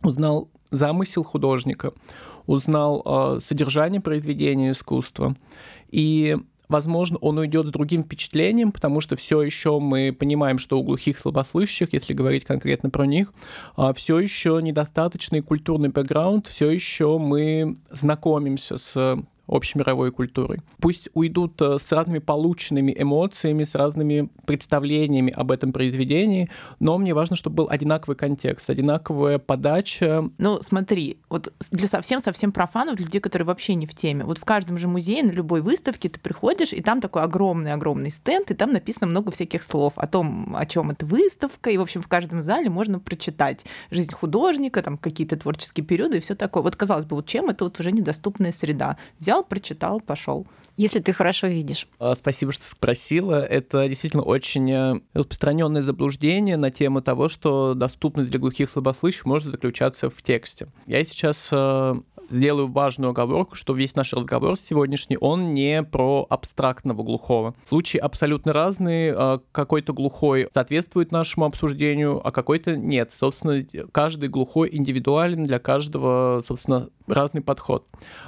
узнал 0.02 0.50
замысел 0.70 1.24
художника, 1.24 1.92
узнал 2.46 3.02
э, 3.06 3.40
содержание 3.46 4.02
произведения 4.02 4.72
искусства. 4.72 5.34
И 5.88 6.36
возможно, 6.68 7.16
он 7.18 7.38
уйдет 7.38 7.68
с 7.68 7.70
другим 7.70 8.04
впечатлением, 8.04 8.70
потому 8.70 9.00
что 9.00 9.16
все 9.16 9.40
еще 9.40 9.78
мы 9.78 10.12
понимаем, 10.12 10.58
что 10.58 10.78
у 10.78 10.82
глухих 10.82 11.18
слабослышащих, 11.18 11.94
если 11.94 12.12
говорить 12.12 12.44
конкретно 12.44 12.90
про 12.90 13.06
них, 13.06 13.32
все 13.94 14.18
еще 14.18 14.58
недостаточный 14.60 15.40
культурный 15.40 15.88
бэкграунд, 15.88 16.48
все 16.48 16.68
еще 16.68 17.16
мы 17.18 17.78
знакомимся 17.90 18.76
с 18.76 19.24
общемировой 19.46 20.10
культурой. 20.10 20.60
Пусть 20.80 21.08
уйдут 21.14 21.60
э, 21.60 21.78
с 21.78 21.92
разными 21.92 22.18
полученными 22.18 22.94
эмоциями, 22.96 23.64
с 23.64 23.74
разными 23.74 24.30
представлениями 24.46 25.32
об 25.32 25.50
этом 25.50 25.72
произведении, 25.72 26.48
но 26.80 26.96
мне 26.98 27.14
важно, 27.14 27.36
чтобы 27.36 27.56
был 27.56 27.68
одинаковый 27.70 28.16
контекст, 28.16 28.70
одинаковая 28.70 29.38
подача. 29.38 30.24
Ну, 30.38 30.62
смотри, 30.62 31.18
вот 31.28 31.52
для 31.70 31.88
совсем-совсем 31.88 32.52
профанов, 32.52 32.96
для 32.96 33.06
людей, 33.06 33.20
которые 33.20 33.46
вообще 33.46 33.74
не 33.74 33.86
в 33.86 33.94
теме, 33.94 34.24
вот 34.24 34.38
в 34.38 34.44
каждом 34.44 34.78
же 34.78 34.88
музее, 34.88 35.22
на 35.22 35.30
любой 35.30 35.60
выставке 35.60 36.08
ты 36.08 36.18
приходишь, 36.18 36.72
и 36.72 36.80
там 36.80 37.00
такой 37.00 37.22
огромный-огромный 37.22 38.10
стенд, 38.10 38.50
и 38.50 38.54
там 38.54 38.72
написано 38.72 39.08
много 39.08 39.30
всяких 39.30 39.62
слов 39.62 39.92
о 39.96 40.06
том, 40.06 40.54
о 40.56 40.64
чем 40.66 40.90
эта 40.90 41.04
выставка, 41.04 41.70
и, 41.70 41.76
в 41.76 41.82
общем, 41.82 42.00
в 42.02 42.08
каждом 42.08 42.40
зале 42.42 42.70
можно 42.70 42.98
прочитать 42.98 43.64
жизнь 43.90 44.12
художника, 44.12 44.82
там 44.82 44.96
какие-то 44.96 45.36
творческие 45.36 45.84
периоды 45.84 46.18
и 46.18 46.20
все 46.20 46.34
такое. 46.34 46.62
Вот, 46.62 46.76
казалось 46.76 47.04
бы, 47.04 47.16
вот 47.16 47.26
чем 47.26 47.50
это 47.50 47.64
вот 47.64 47.78
уже 47.80 47.92
недоступная 47.92 48.52
среда? 48.52 48.96
Взял 49.18 49.33
взял, 49.34 49.44
прочитал, 49.44 50.00
пошел. 50.00 50.46
Если 50.76 50.98
ты 50.98 51.12
хорошо 51.12 51.46
видишь. 51.46 51.86
А, 51.98 52.14
спасибо, 52.14 52.52
что 52.52 52.64
спросила. 52.64 53.44
Это 53.44 53.88
действительно 53.88 54.22
очень 54.22 54.70
э, 54.70 55.00
распространенное 55.12 55.82
заблуждение 55.82 56.56
на 56.56 56.70
тему 56.70 57.00
того, 57.00 57.28
что 57.28 57.74
доступность 57.74 58.30
для 58.30 58.40
глухих 58.40 58.70
слабослышащих 58.70 59.24
может 59.24 59.52
заключаться 59.52 60.10
в 60.10 60.22
тексте. 60.22 60.68
Я 60.86 61.04
сейчас 61.04 61.48
э, 61.52 61.94
сделаю 62.30 62.70
важную 62.70 63.10
оговорку, 63.10 63.54
что 63.54 63.74
весь 63.74 63.94
наш 63.94 64.12
разговор 64.12 64.56
сегодняшний, 64.68 65.16
он 65.20 65.54
не 65.54 65.82
про 65.82 66.26
абстрактного 66.28 67.02
глухого. 67.02 67.54
Случаи 67.68 67.98
абсолютно 67.98 68.52
разные. 68.52 69.14
А, 69.16 69.40
какой-то 69.52 69.92
глухой 69.92 70.48
соответствует 70.52 71.12
нашему 71.12 71.46
обсуждению, 71.46 72.20
а 72.26 72.30
какой-то 72.30 72.76
нет. 72.76 73.12
Собственно, 73.18 73.64
каждый 73.92 74.28
глухой 74.28 74.70
индивидуален, 74.72 75.44
для 75.44 75.58
каждого, 75.58 76.44
собственно, 76.46 76.88
разный 77.06 77.42
подход. 77.42 77.86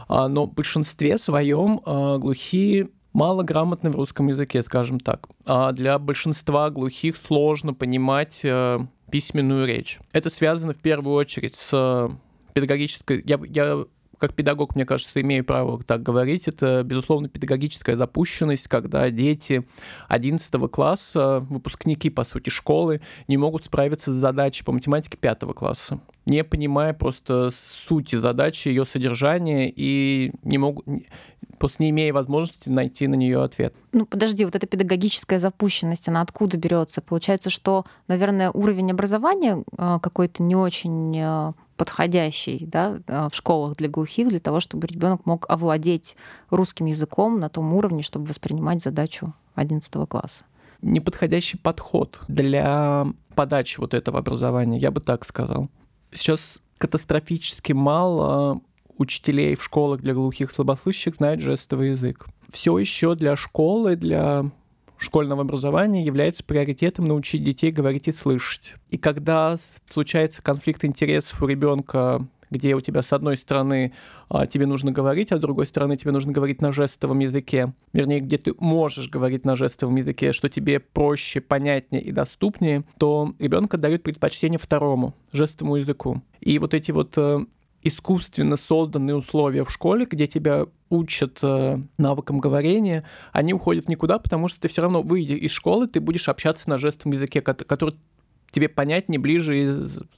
А, 0.08 0.28
но 0.28 0.46
в 0.46 0.54
большинстве 0.54 1.18
своем 1.18 1.80
а, 1.84 2.18
глухие 2.36 2.88
малограмотны 3.14 3.90
в 3.90 3.96
русском 3.96 4.28
языке, 4.28 4.62
скажем 4.62 5.00
так. 5.00 5.26
А 5.46 5.72
для 5.72 5.98
большинства 5.98 6.68
глухих 6.68 7.16
сложно 7.16 7.72
понимать 7.72 8.40
э, 8.42 8.78
письменную 9.10 9.66
речь. 9.66 9.98
Это 10.12 10.28
связано 10.28 10.74
в 10.74 10.78
первую 10.78 11.16
очередь 11.16 11.56
с 11.56 12.10
педагогической... 12.52 13.22
Я, 13.24 13.40
я 13.48 13.84
как 14.18 14.34
педагог, 14.34 14.76
мне 14.76 14.84
кажется, 14.84 15.18
имею 15.20 15.44
право 15.44 15.82
так 15.82 16.02
говорить, 16.02 16.46
это, 16.46 16.82
безусловно, 16.84 17.28
педагогическая 17.28 17.96
запущенность, 17.96 18.68
когда 18.68 19.08
дети 19.10 19.66
11 20.08 20.70
класса, 20.70 21.40
выпускники, 21.48 22.10
по 22.10 22.24
сути, 22.24 22.50
школы, 22.50 23.00
не 23.28 23.36
могут 23.36 23.64
справиться 23.64 24.12
с 24.12 24.16
задачей 24.16 24.64
по 24.64 24.72
математике 24.72 25.16
5 25.16 25.40
класса, 25.54 26.00
не 26.26 26.45
понимая 26.45 26.92
просто 26.92 27.52
сути 27.87 28.16
задачи, 28.16 28.68
ее 28.68 28.85
содержания 28.85 29.73
и 29.75 30.33
не 30.42 30.59
могут 30.59 30.87
просто 31.59 31.83
не 31.83 31.90
имея 31.90 32.12
возможности 32.12 32.68
найти 32.68 33.06
на 33.06 33.14
нее 33.14 33.42
ответ. 33.42 33.75
Ну, 33.92 34.06
подожди, 34.06 34.45
вот 34.45 34.54
эта 34.54 34.66
педагогическая 34.66 35.38
запущенность, 35.38 36.09
она 36.09 36.21
откуда 36.21 36.56
берется? 36.56 37.00
Получается, 37.00 37.50
что, 37.50 37.87
наверное, 38.09 38.50
уровень 38.50 38.90
образования 38.90 39.64
э, 39.78 39.99
какой-то 40.02 40.42
не 40.42 40.54
очень 40.54 41.16
э, 41.16 41.52
подходящий 41.76 42.66
да, 42.66 42.99
э, 43.06 43.28
в 43.33 43.35
школах 43.35 43.76
для 43.76 43.88
глухих, 43.88 44.28
для 44.28 44.40
того, 44.40 44.61
чтобы 44.61 44.87
ребенок 44.87 45.25
мог 45.25 45.47
овладеть 45.49 46.16
русским 46.50 46.87
языком 46.87 47.40
на 47.40 47.49
том 47.49 47.73
уровне, 47.73 48.02
чтобы 48.02 48.26
воспринимать 48.26 48.83
задачу 48.83 49.33
11 49.54 49.92
класса. 50.09 50.45
Неподходящий 50.83 51.56
подход 51.56 52.21
для 52.28 53.06
подачи 53.35 53.80
вот 53.80 53.95
этого 53.95 54.18
образования, 54.18 54.78
я 54.78 54.90
бы 54.90 55.00
так 55.00 55.25
сказал. 55.25 55.71
Сейчас 56.12 56.58
катастрофически 56.78 57.72
мало 57.72 58.60
учителей 58.98 59.54
в 59.54 59.62
школах 59.62 60.00
для 60.00 60.14
глухих 60.14 60.50
слабослышащих 60.50 61.16
знают 61.16 61.40
жестовый 61.40 61.90
язык. 61.90 62.26
Все 62.50 62.78
еще 62.78 63.14
для 63.14 63.36
школы, 63.36 63.96
для 63.96 64.50
школьного 64.98 65.42
образования 65.42 66.04
является 66.04 66.42
приоритетом 66.44 67.04
научить 67.04 67.44
детей 67.44 67.70
говорить 67.70 68.08
и 68.08 68.12
слышать. 68.12 68.75
И 68.90 68.98
когда 68.98 69.58
случается 69.90 70.42
конфликт 70.42 70.84
интересов 70.84 71.42
у 71.42 71.46
ребенка, 71.46 72.26
где 72.50 72.75
у 72.75 72.80
тебя 72.80 73.02
с 73.02 73.12
одной 73.12 73.36
стороны 73.36 73.92
тебе 74.50 74.66
нужно 74.66 74.90
говорить, 74.92 75.33
а 75.33 75.37
с 75.37 75.40
другой 75.40 75.66
стороны 75.66 75.97
тебе 75.97 76.11
нужно 76.11 76.33
говорить 76.33 76.61
на 76.61 76.73
жестовом 76.73 77.21
языке, 77.21 77.73
вернее, 77.92 78.21
где 78.21 78.38
ты 78.38 78.54
можешь 78.59 79.09
говорить 79.09 79.45
на 79.45 79.56
жестовом 79.56 79.97
языке, 79.97 80.33
что 80.33 80.49
тебе 80.49 80.80
проще, 80.80 81.40
понятнее 81.40 82.02
и 82.02 82.12
доступнее, 82.12 82.85
то 82.99 83.35
ребенка 83.38 83.78
дает 83.78 84.02
предпочтение 84.02 84.59
второму, 84.59 85.14
жестовому 85.33 85.76
языку. 85.76 86.23
И 86.40 86.59
вот 86.59 86.75
эти 86.75 86.90
вот 86.90 87.12
э, 87.16 87.40
искусственно 87.83 88.56
созданные 88.56 89.16
условия 89.16 89.64
в 89.64 89.71
школе, 89.71 90.06
где 90.11 90.26
тебя 90.26 90.66
учат 90.90 91.38
э, 91.42 91.78
навыкам 91.99 92.40
говорения, 92.40 93.04
они 93.33 93.54
уходят 93.54 93.88
никуда, 93.88 94.18
потому 94.18 94.49
что 94.49 94.61
ты 94.61 94.68
все 94.68 94.83
равно, 94.83 95.02
выйдя 95.02 95.35
из 95.35 95.52
школы, 95.52 95.87
ты 95.87 96.00
будешь 96.00 96.28
общаться 96.28 96.68
на 96.68 96.78
жестовом 96.78 97.16
языке, 97.16 97.40
который 97.40 97.95
тебе 98.50 98.68
понятнее, 98.68 99.18
ближе 99.18 99.59
и 99.59 99.68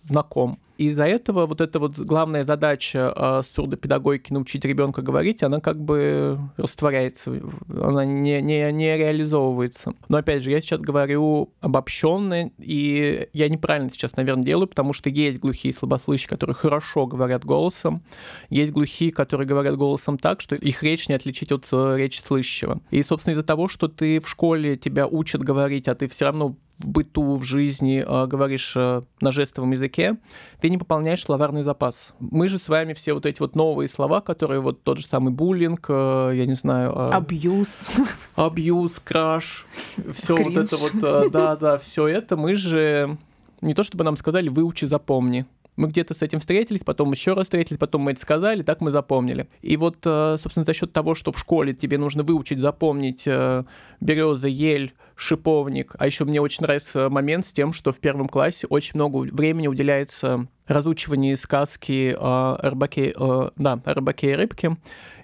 знаком. 0.05 0.59
И 0.79 0.91
из-за 0.91 1.07
этого 1.07 1.47
вот 1.47 1.61
эта 1.61 1.81
вот 1.81 1.99
главная 1.99 2.45
задача 2.45 3.13
э, 3.15 3.43
сурдопедагогики 3.55 4.33
научить 4.33 4.65
ребенка 4.65 5.03
говорить, 5.03 5.43
она 5.43 5.61
как 5.61 5.77
бы 5.77 6.39
растворяется, 6.57 7.33
она 7.69 8.05
не, 8.05 8.41
не, 8.41 8.73
не 8.73 8.97
реализовывается. 8.97 9.95
Но 10.09 10.19
опять 10.19 10.45
же, 10.45 10.53
я 10.53 10.61
сейчас 10.61 10.81
говорю 10.81 11.53
обобщенно, 11.61 12.51
и 12.59 13.29
я 13.33 13.49
неправильно 13.49 13.91
сейчас, 13.91 14.15
наверное, 14.15 14.45
делаю, 14.45 14.69
потому 14.69 14.93
что 14.93 15.11
есть 15.11 15.41
глухие 15.41 15.75
слабослышащие, 15.75 16.29
которые 16.29 16.55
хорошо 16.55 17.07
говорят 17.07 17.45
голосом, 17.45 18.03
есть 18.49 18.71
глухие, 18.71 19.11
которые 19.11 19.49
говорят 19.49 19.77
голосом 19.77 20.17
так, 20.17 20.41
что 20.41 20.55
их 20.55 20.85
речь 20.85 21.09
не 21.09 21.17
отличить 21.17 21.51
от 21.51 21.67
э, 21.73 21.97
речи 21.97 22.23
слышащего. 22.25 22.81
И, 22.91 23.03
собственно, 23.03 23.35
из-за 23.35 23.43
того, 23.43 23.69
что 23.69 23.89
ты 23.89 24.21
в 24.21 24.29
школе 24.29 24.77
тебя 24.77 25.09
учат 25.09 25.43
говорить, 25.43 25.89
а 25.89 25.97
ты 25.97 26.07
все 26.07 26.27
равно 26.27 26.57
в 26.79 26.89
быту, 26.89 27.37
в 27.37 27.45
жизни 27.45 28.05
э, 28.07 28.27
говоришь 28.27 28.73
э, 28.77 29.03
на 29.21 29.33
жестовом 29.33 29.73
языке, 29.73 30.17
ты 30.61 30.71
не 30.71 30.79
пополняешь 30.79 31.23
словарный 31.23 31.63
запас. 31.63 32.13
Мы 32.21 32.49
же 32.49 32.59
с 32.59 32.69
вами 32.69 32.93
все 32.93 33.15
вот 33.15 33.27
эти 33.27 33.41
вот 33.41 33.57
новые 33.57 33.89
слова, 33.89 34.21
которые 34.21 34.61
вот 34.61 34.83
тот 34.83 34.99
же 34.99 35.05
самый 35.05 35.33
буллинг, 35.33 35.87
э, 35.89 36.33
я 36.35 36.47
не 36.47 36.55
знаю... 36.55 36.93
Э, 36.93 37.11
абьюз. 37.11 37.91
Абьюз, 38.37 39.01
краш, 39.01 39.67
все 40.15 40.37
вот 40.37 40.57
это 40.57 40.77
вот, 40.77 40.95
э, 41.03 41.31
да-да, 41.31 41.79
все 41.79 42.07
это 42.07 42.37
мы 42.37 42.55
же... 42.55 43.19
Не 43.61 43.75
то 43.75 43.83
чтобы 43.83 44.05
нам 44.05 44.17
сказали, 44.17 44.49
выучи, 44.49 44.85
запомни 44.85 45.45
мы 45.79 45.89
где-то 45.89 46.15
с 46.15 46.23
этим 46.23 46.41
встретились, 46.41 46.81
потом 46.85 47.13
еще 47.13 47.35
раз 47.35 47.45
встретились, 47.45 47.79
потом 47.79 48.03
мы 48.03 48.11
это 48.11 48.21
сказали, 48.21 48.63
так 48.63 48.81
мы 48.81 48.91
запомнили. 48.91 49.49
И 49.63 49.77
вот, 49.77 49.99
э, 50.05 50.37
собственно, 50.43 50.67
за 50.67 50.75
счет 50.75 50.93
того, 50.93 51.15
что 51.15 51.33
в 51.33 51.39
школе 51.39 51.73
тебе 51.73 51.99
нужно 51.99 52.25
выучить, 52.25 52.59
запомнить 52.59 53.23
э, 53.27 53.63
береза, 54.01 54.49
ель, 54.49 54.93
шиповник, 55.15 55.95
а 55.97 56.07
еще 56.07 56.25
мне 56.25 56.41
очень 56.41 56.63
нравится 56.63 57.09
момент 57.09 57.47
с 57.47 57.53
тем, 57.53 57.73
что 57.73 57.93
в 57.93 57.99
первом 57.99 58.27
классе 58.27 58.67
очень 58.69 58.93
много 58.95 59.19
времени 59.19 59.69
уделяется 59.69 60.49
разучиванию 60.67 61.37
сказки 61.37 62.15
о 62.19 62.59
рыбаке, 62.61 63.15
э, 63.17 63.51
да, 63.55 63.81
о 63.85 63.95
рыбаке 63.95 64.33
и 64.33 64.35
рыбке, 64.35 64.77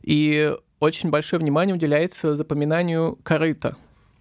и 0.02 0.54
очень 0.78 1.10
большое 1.10 1.40
внимание 1.40 1.74
уделяется 1.74 2.36
запоминанию 2.36 3.18
корыта. 3.24 3.76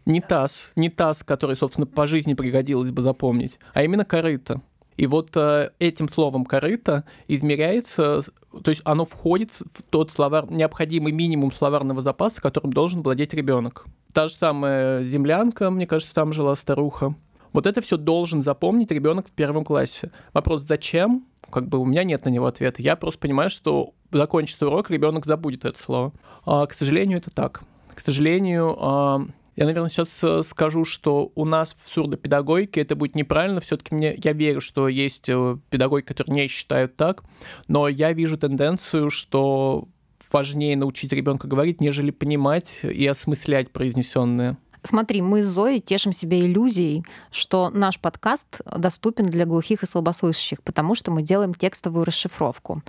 Не 0.05 0.19
таз, 0.19 0.71
не 0.75 0.89
таз, 0.89 1.23
который, 1.23 1.55
собственно, 1.55 1.85
по 1.85 2.07
жизни 2.07 2.33
пригодилось 2.33 2.91
бы 2.91 3.03
запомнить, 3.03 3.59
а 3.73 3.83
именно 3.83 4.03
корыто. 4.03 4.61
И 4.97 5.07
вот 5.07 5.31
э, 5.35 5.71
этим 5.79 6.09
словом 6.09 6.45
корыто 6.45 7.03
измеряется, 7.27 8.23
то 8.63 8.71
есть 8.71 8.81
оно 8.85 9.05
входит 9.05 9.51
в 9.51 9.83
тот 9.89 10.11
словар, 10.11 10.49
необходимый 10.51 11.11
минимум 11.11 11.51
словарного 11.51 12.01
запаса, 12.01 12.41
которым 12.41 12.71
должен 12.71 13.01
владеть 13.01 13.33
ребенок. 13.33 13.85
Та 14.13 14.27
же 14.27 14.35
самая 14.35 15.03
землянка, 15.03 15.71
мне 15.71 15.87
кажется, 15.87 16.13
там 16.13 16.33
жила 16.33 16.55
старуха. 16.55 17.15
Вот 17.51 17.67
это 17.67 17.81
все 17.81 17.97
должен 17.97 18.43
запомнить 18.43 18.91
ребенок 18.91 19.27
в 19.27 19.31
первом 19.31 19.63
классе. 19.63 20.11
Вопрос, 20.33 20.63
зачем? 20.63 21.25
Как 21.51 21.67
бы 21.67 21.77
у 21.77 21.85
меня 21.85 22.03
нет 22.03 22.25
на 22.25 22.29
него 22.29 22.47
ответа. 22.47 22.81
Я 22.81 22.95
просто 22.95 23.19
понимаю, 23.19 23.49
что 23.49 23.93
закончится 24.11 24.67
урок, 24.67 24.89
ребенок 24.89 25.25
забудет 25.25 25.65
это 25.65 25.79
слово. 25.79 26.13
А, 26.45 26.65
к 26.65 26.73
сожалению, 26.73 27.19
это 27.19 27.29
так. 27.29 27.63
К 27.93 27.99
сожалению, 27.99 28.75
а, 28.79 29.21
я, 29.55 29.65
наверное, 29.65 29.89
сейчас 29.89 30.09
э, 30.23 30.41
скажу, 30.43 30.83
что 30.83 31.31
у 31.35 31.45
нас 31.45 31.75
в 31.83 31.93
сурдопедагогике 31.93 32.81
это 32.81 32.95
будет 32.95 33.15
неправильно. 33.15 33.61
Все-таки 33.61 33.93
мне 33.93 34.15
я 34.23 34.33
верю, 34.33 34.61
что 34.61 34.87
есть 34.87 35.29
э, 35.29 35.57
педагоги, 35.69 36.03
которые 36.03 36.33
не 36.33 36.47
считают 36.47 36.95
так, 36.95 37.23
но 37.67 37.87
я 37.87 38.13
вижу 38.13 38.37
тенденцию, 38.37 39.09
что 39.09 39.87
важнее 40.31 40.75
научить 40.75 41.13
ребенка 41.13 41.47
говорить, 41.47 41.81
нежели 41.81 42.09
понимать 42.09 42.79
и 42.81 43.05
осмыслять 43.05 43.71
произнесенное. 43.71 44.57
Смотри, 44.81 45.21
мы 45.21 45.43
с 45.43 45.47
Зоей 45.47 45.79
тешим 45.79 46.11
себе 46.11 46.41
иллюзией, 46.45 47.05
что 47.31 47.69
наш 47.69 47.99
подкаст 47.99 48.59
доступен 48.65 49.25
для 49.25 49.45
глухих 49.45 49.83
и 49.83 49.85
слабослышащих, 49.85 50.61
потому 50.61 50.93
что 50.93 51.09
мы 51.11 51.21
делаем 51.21 51.53
текстовую 51.53 52.03
расшифровку. 52.03 52.81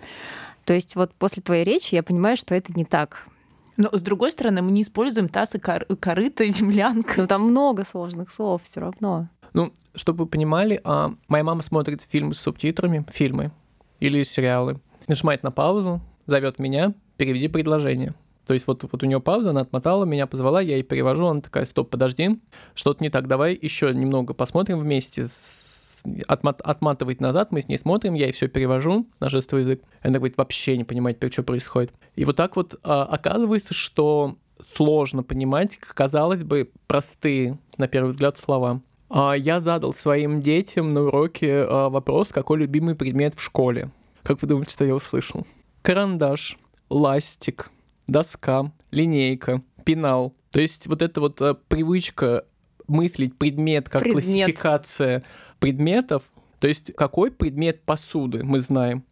То 0.65 0.73
есть 0.73 0.97
вот 0.97 1.15
после 1.15 1.43
твоей 1.43 1.63
речи 1.63 1.95
я 1.95 2.03
понимаю, 2.03 2.37
что 2.37 2.55
это 2.55 2.73
не 2.75 2.85
так. 2.85 3.29
Но 3.77 3.89
с 3.93 4.03
другой 4.03 4.33
стороны, 4.33 4.63
мы 4.63 4.71
не 4.71 4.83
используем 4.83 5.29
таз 5.29 5.55
и 5.55 5.59
кор- 5.59 5.87
корыто, 5.99 6.45
землянка. 6.45 7.23
Ну 7.23 7.27
там 7.27 7.43
много 7.43 7.85
сложных 7.85 8.31
слов 8.31 8.63
все 8.63 8.81
равно. 8.81 9.29
Ну, 9.53 9.73
чтобы 9.95 10.25
вы 10.25 10.31
понимали, 10.31 10.81
а, 10.85 11.15
моя 11.29 11.45
мама 11.45 11.63
смотрит 11.63 12.03
фильмы 12.03 12.35
с 12.35 12.41
субтитрами, 12.41 13.07
фильмы 13.11 13.53
или 14.01 14.23
сериалы, 14.25 14.81
нажимает 15.07 15.43
на 15.45 15.53
паузу, 15.53 16.01
зовет 16.27 16.59
меня, 16.59 16.93
переведи 17.17 17.49
предложение. 17.49 18.15
То 18.47 18.55
есть 18.55 18.67
вот, 18.67 18.83
вот 18.91 19.03
у 19.03 19.07
нее 19.07 19.21
пауза, 19.21 19.51
она 19.51 19.63
отмотала, 19.63 20.05
меня 20.05 20.27
позвала, 20.27 20.61
я 20.61 20.75
ей 20.75 20.83
перевожу, 20.83 21.27
она 21.27 21.41
такая, 21.41 21.67
стоп, 21.67 21.89
подожди, 21.89 22.41
что-то 22.75 23.03
не 23.03 23.11
так, 23.11 23.27
давай 23.27 23.59
еще 23.61 23.95
немного 23.95 24.35
посмотрим 24.35 24.79
вместе 24.79 25.29
отмат, 26.27 26.61
отматывает 26.61 27.21
назад, 27.21 27.53
мы 27.53 27.63
с 27.63 27.69
ней 27.69 27.79
смотрим, 27.79 28.15
я 28.15 28.27
ей 28.27 28.33
все 28.33 28.49
перевожу 28.49 29.07
на 29.21 29.31
жестовый 29.31 29.65
язык. 29.65 29.83
Она 30.03 30.19
говорит, 30.19 30.37
вообще 30.37 30.77
не 30.77 30.85
понимает, 30.85 31.23
что 31.33 31.43
происходит. 31.43 31.93
И 32.17 32.25
вот 32.25 32.37
так 32.37 32.57
вот 32.57 32.79
а, 32.83 33.05
оказывается, 33.05 33.75
что 33.75 34.37
сложно 34.75 35.23
понимать, 35.23 35.77
казалось 35.79 36.43
бы, 36.43 36.71
простые, 36.87 37.59
на 37.77 37.89
первый 37.89 38.11
взгляд, 38.11 38.37
слова. 38.37 38.83
А, 39.11 39.35
я 39.35 39.61
задал 39.61 39.93
своим 39.93 40.41
детям 40.41 40.93
на 40.93 41.03
уроке 41.03 41.65
а, 41.69 41.89
вопрос, 41.89 42.29
какой 42.29 42.59
любимый 42.59 42.95
предмет 42.95 43.35
в 43.35 43.43
школе. 43.43 43.91
Как 44.23 44.41
вы 44.43 44.49
думаете, 44.49 44.73
что 44.73 44.85
я 44.85 44.95
услышал? 44.95 45.47
Карандаш, 45.83 46.57
ластик, 46.89 47.71
доска, 48.07 48.73
линейка, 48.91 49.63
пенал. 49.85 50.35
То 50.51 50.61
есть 50.61 50.87
вот 50.87 51.03
эта 51.03 51.21
вот 51.21 51.41
а, 51.41 51.55
привычка 51.55 52.45
мыслить 52.87 53.37
предмет 53.37 53.89
как 53.89 54.03
предмет. 54.03 54.25
классификация 54.25 55.25
предметов, 55.65 56.25
то 56.59 56.69
есть 56.69 56.95
какой 56.95 57.31
предмет 57.31 57.81
посуды 57.85 58.45
мы 58.45 58.61
знаем. 58.61 59.03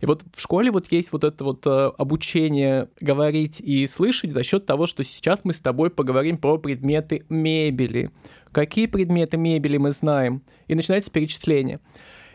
И 0.00 0.06
вот 0.06 0.24
в 0.34 0.40
школе 0.40 0.72
вот 0.72 0.90
есть 0.90 1.12
вот 1.12 1.22
это 1.22 1.44
вот 1.44 1.64
э, 1.64 1.92
обучение 1.96 2.88
говорить 3.00 3.60
и 3.60 3.86
слышать 3.86 4.32
за 4.32 4.42
счет 4.42 4.66
того, 4.66 4.88
что 4.88 5.04
сейчас 5.04 5.42
мы 5.44 5.52
с 5.52 5.60
тобой 5.60 5.90
поговорим 5.90 6.38
про 6.38 6.58
предметы 6.58 7.24
мебели. 7.28 8.10
Какие 8.50 8.86
предметы 8.86 9.36
мебели 9.36 9.76
мы 9.76 9.92
знаем? 9.92 10.42
И 10.66 10.74
начинается 10.74 11.12
перечисление. 11.12 11.78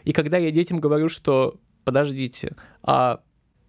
И 0.06 0.14
когда 0.14 0.38
я 0.38 0.50
детям 0.50 0.80
говорю, 0.80 1.10
что 1.10 1.60
подождите, 1.84 2.56
а 2.84 3.20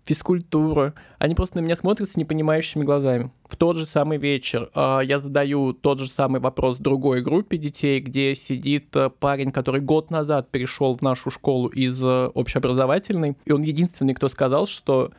физкультура. 0.08 0.94
Они 1.18 1.34
просто 1.34 1.58
на 1.58 1.60
меня 1.60 1.76
смотрят 1.76 2.10
с 2.10 2.16
непонимающими 2.16 2.82
глазами. 2.82 3.30
В 3.44 3.56
тот 3.56 3.76
же 3.76 3.84
самый 3.84 4.16
вечер 4.16 4.70
э, 4.74 5.00
я 5.04 5.18
задаю 5.20 5.74
тот 5.74 5.98
же 5.98 6.06
самый 6.06 6.40
вопрос 6.40 6.78
другой 6.78 7.20
группе 7.20 7.58
детей, 7.58 8.00
где 8.00 8.34
сидит 8.34 8.96
э, 8.96 9.10
парень, 9.10 9.52
который 9.52 9.82
год 9.82 10.10
назад 10.10 10.50
перешел 10.50 10.96
в 10.96 11.02
нашу 11.02 11.30
школу 11.30 11.68
из 11.68 12.02
э, 12.02 12.26
общеобразовательной, 12.28 13.36
и 13.44 13.52
он 13.52 13.62
единственный, 13.62 14.14
кто 14.14 14.30
сказал, 14.30 14.66
что 14.66 15.12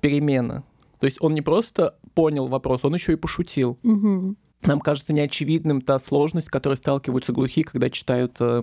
перемена. 0.00 0.64
То 1.00 1.06
есть 1.06 1.18
он 1.20 1.34
не 1.34 1.42
просто 1.42 1.96
понял 2.14 2.46
вопрос, 2.46 2.80
он 2.84 2.94
еще 2.94 3.12
и 3.12 3.16
пошутил. 3.16 3.78
Мгм. 3.82 4.36
Нам 4.62 4.80
кажется 4.80 5.12
неочевидным 5.12 5.80
та 5.82 6.00
сложность, 6.00 6.46
с 6.48 6.50
которой 6.50 6.76
сталкиваются 6.76 7.32
глухие, 7.32 7.64
когда 7.64 7.90
читают 7.90 8.36
э, 8.40 8.62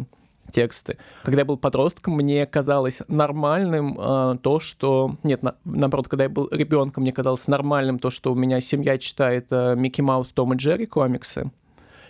тексты. 0.52 0.98
Когда 1.24 1.42
я 1.42 1.46
был 1.46 1.58
подростком, 1.58 2.16
мне 2.16 2.46
казалось 2.46 3.00
нормальным 3.08 4.00
э, 4.00 4.38
то, 4.42 4.60
что... 4.60 5.18
Нет, 5.24 5.44
на- 5.44 5.56
наоборот, 5.66 6.08
когда 6.08 6.24
я 6.26 6.30
был 6.30 6.48
ребенком, 6.52 7.04
мне 7.04 7.12
казалось 7.12 7.48
нормальным 7.48 8.00
то, 8.00 8.10
что 8.10 8.32
у 8.32 8.36
меня 8.36 8.62
семья 8.62 8.98
читает 8.98 9.48
э, 9.52 9.76
Микки 9.76 10.02
Маус, 10.02 10.30
Том 10.30 10.54
и 10.54 10.58
Джерри 10.58 10.86
комиксы, 10.86 11.52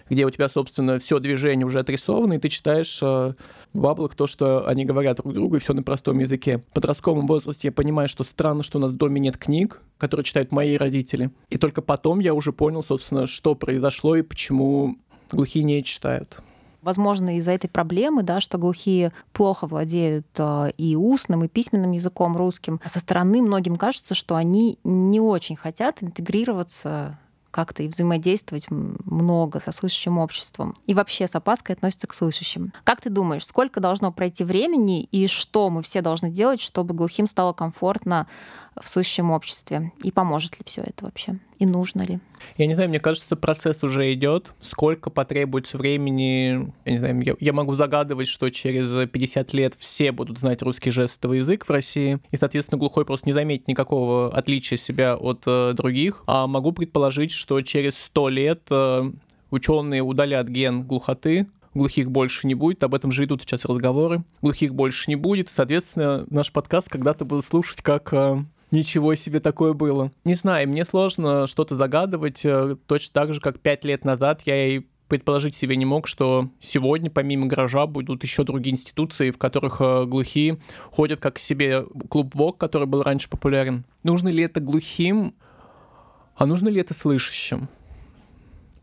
где 0.09 0.25
у 0.25 0.29
тебя, 0.29 0.49
собственно, 0.49 0.99
все 0.99 1.19
движение 1.19 1.65
уже 1.65 1.79
отрисовано, 1.79 2.33
и 2.33 2.37
ты 2.37 2.49
читаешь 2.49 2.99
э, 3.01 3.33
в 3.73 3.79
баблах 3.79 4.15
то, 4.15 4.27
что 4.27 4.67
они 4.67 4.85
говорят 4.85 5.17
друг 5.17 5.33
другу, 5.33 5.57
и 5.57 5.59
все 5.59 5.73
на 5.73 5.83
простом 5.83 6.19
языке. 6.19 6.59
В 6.69 6.73
подростковом 6.73 7.27
возрасте 7.27 7.67
я 7.67 7.71
понимаю, 7.71 8.07
что 8.07 8.23
странно, 8.23 8.63
что 8.63 8.77
у 8.77 8.81
нас 8.81 8.91
в 8.91 8.97
доме 8.97 9.19
нет 9.19 9.37
книг, 9.37 9.81
которые 9.97 10.23
читают 10.23 10.51
мои 10.51 10.77
родители. 10.77 11.31
И 11.49 11.57
только 11.57 11.81
потом 11.81 12.19
я 12.19 12.33
уже 12.33 12.53
понял, 12.53 12.83
собственно, 12.83 13.27
что 13.27 13.55
произошло 13.55 14.15
и 14.15 14.21
почему 14.21 14.97
глухие 15.31 15.63
не 15.63 15.83
читают. 15.83 16.41
Возможно, 16.87 17.35
из-за 17.35 17.51
этой 17.51 17.67
проблемы, 17.67 18.23
да, 18.23 18.39
что 18.39 18.57
глухие 18.57 19.11
плохо 19.33 19.67
владеют 19.67 20.25
э, 20.37 20.71
и 20.77 20.95
устным, 20.95 21.43
и 21.43 21.49
письменным 21.49 21.91
языком 21.91 22.37
русским, 22.37 22.79
со 22.85 22.99
стороны 22.99 23.41
многим 23.41 23.75
кажется, 23.75 24.15
что 24.15 24.37
они 24.37 24.79
не 24.85 25.19
очень 25.19 25.57
хотят 25.57 26.01
интегрироваться 26.01 27.19
как-то 27.51 27.83
и 27.83 27.89
взаимодействовать 27.89 28.67
много 28.69 29.59
со 29.59 29.73
слышащим 29.73 30.17
обществом. 30.17 30.77
И 30.85 30.93
вообще 30.93 31.27
с 31.27 31.35
опаской 31.35 31.75
относятся 31.75 32.07
к 32.07 32.13
слышащим. 32.13 32.71
Как 32.85 33.01
ты 33.01 33.09
думаешь, 33.09 33.45
сколько 33.45 33.81
должно 33.81 34.13
пройти 34.13 34.45
времени 34.45 35.03
и 35.03 35.27
что 35.27 35.69
мы 35.69 35.83
все 35.83 36.01
должны 36.01 36.29
делать, 36.29 36.61
чтобы 36.61 36.93
глухим 36.93 37.27
стало 37.27 37.51
комфортно 37.51 38.27
в 38.81 38.87
слышащем 38.87 39.31
обществе? 39.31 39.91
И 40.03 40.11
поможет 40.13 40.57
ли 40.57 40.63
все 40.65 40.83
это 40.83 41.03
вообще? 41.03 41.37
И 41.59 41.65
нужно 41.65 42.03
ли? 42.03 42.19
Я 42.57 42.67
не 42.67 42.75
знаю, 42.75 42.89
мне 42.89 42.99
кажется, 42.99 43.35
процесс 43.35 43.83
уже 43.83 44.13
идет. 44.13 44.53
Сколько 44.61 45.09
потребуется 45.09 45.77
времени, 45.77 46.71
я 46.85 46.91
не 46.91 46.97
знаю, 46.99 47.21
я, 47.23 47.35
я 47.39 47.53
могу 47.53 47.75
загадывать, 47.75 48.27
что 48.27 48.49
через 48.49 49.09
50 49.09 49.53
лет 49.53 49.73
все 49.77 50.11
будут 50.11 50.37
знать 50.37 50.61
русский 50.61 50.91
жестовый 50.91 51.39
язык 51.39 51.65
в 51.65 51.69
России, 51.71 52.19
и, 52.31 52.37
соответственно, 52.37 52.77
глухой 52.77 53.05
просто 53.05 53.27
не 53.27 53.33
заметит 53.33 53.67
никакого 53.67 54.31
отличия 54.31 54.77
себя 54.77 55.15
от 55.15 55.43
э, 55.47 55.73
других. 55.73 56.23
А 56.27 56.45
могу 56.45 56.71
предположить, 56.73 57.31
что 57.31 57.61
через 57.61 57.97
100 57.97 58.29
лет 58.29 58.61
э, 58.69 59.11
ученые 59.49 60.03
удалят 60.03 60.47
ген 60.47 60.83
глухоты, 60.83 61.47
глухих 61.73 62.11
больше 62.11 62.45
не 62.45 62.53
будет, 62.53 62.83
об 62.83 62.93
этом 62.93 63.11
же 63.11 63.23
идут 63.23 63.41
сейчас 63.41 63.65
разговоры. 63.65 64.23
Глухих 64.41 64.75
больше 64.75 65.05
не 65.07 65.15
будет, 65.15 65.49
соответственно, 65.55 66.25
наш 66.29 66.51
подкаст 66.51 66.89
когда-то 66.89 67.25
будут 67.25 67.45
слушать 67.45 67.81
как 67.81 68.13
э, 68.13 68.43
Ничего 68.71 69.15
себе 69.15 69.39
такое 69.39 69.73
было. 69.73 70.11
Не 70.25 70.33
знаю, 70.33 70.67
мне 70.67 70.83
сложно 70.83 71.47
что-то 71.47 71.75
загадывать, 71.75 72.43
э, 72.43 72.75
точно 72.85 73.13
так 73.13 73.33
же, 73.33 73.39
как 73.39 73.59
пять 73.59 73.85
лет 73.85 74.03
назад 74.03 74.41
я 74.45 74.75
и 74.75 74.81
предположить 75.07 75.55
себе 75.55 75.77
не 75.77 75.85
мог, 75.85 76.07
что 76.07 76.49
сегодня 76.59 77.09
помимо 77.09 77.47
гаража 77.47 77.87
будут 77.87 78.23
еще 78.23 78.43
другие 78.43 78.75
институции, 78.75 79.31
в 79.31 79.37
которых 79.37 79.77
э, 79.79 80.05
глухие 80.05 80.59
ходят 80.91 81.21
как 81.21 81.35
к 81.35 81.39
себе 81.39 81.85
клуб 82.09 82.35
ВОК, 82.35 82.57
который 82.57 82.87
был 82.87 83.03
раньше 83.03 83.29
популярен. 83.29 83.85
Нужно 84.03 84.27
ли 84.27 84.43
это 84.43 84.59
глухим, 84.59 85.33
а 86.35 86.45
нужно 86.45 86.67
ли 86.67 86.81
это 86.81 86.93
слышащим? 86.93 87.69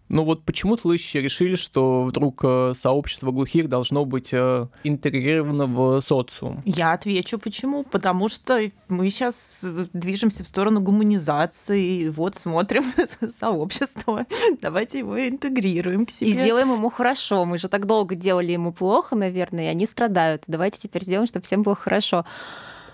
Ну 0.08 0.24
вот 0.24 0.44
почему 0.44 0.76
слышащие 0.76 1.22
решили, 1.22 1.56
что 1.56 2.02
вдруг 2.02 2.40
э, 2.44 2.74
сообщество 2.82 3.30
глухих 3.30 3.68
должно 3.68 4.04
быть 4.04 4.30
э, 4.32 4.66
интегрировано 4.84 5.66
в 5.66 6.00
социум? 6.02 6.62
Я 6.66 6.92
отвечу, 6.92 7.38
почему. 7.38 7.84
Потому 7.84 8.28
что 8.28 8.60
мы 8.88 9.08
сейчас 9.08 9.64
движемся 9.92 10.44
в 10.44 10.46
сторону 10.46 10.80
гуманизации. 10.80 12.02
И 12.02 12.08
вот 12.10 12.36
смотрим 12.36 12.84
сообщество. 13.38 14.26
Давайте 14.60 14.98
его 14.98 15.26
интегрируем 15.26 16.04
к 16.04 16.10
себе. 16.10 16.30
И 16.30 16.32
сделаем 16.32 16.72
ему 16.72 16.90
хорошо. 16.90 17.44
Мы 17.46 17.56
же 17.58 17.68
так 17.68 17.86
долго 17.86 18.14
делали 18.14 18.52
ему 18.52 18.72
плохо, 18.72 19.16
наверное, 19.16 19.64
и 19.64 19.68
они 19.68 19.86
страдают. 19.86 20.44
Давайте 20.46 20.80
теперь 20.80 21.02
сделаем, 21.02 21.26
чтобы 21.26 21.46
всем 21.46 21.62
было 21.62 21.74
хорошо. 21.74 22.26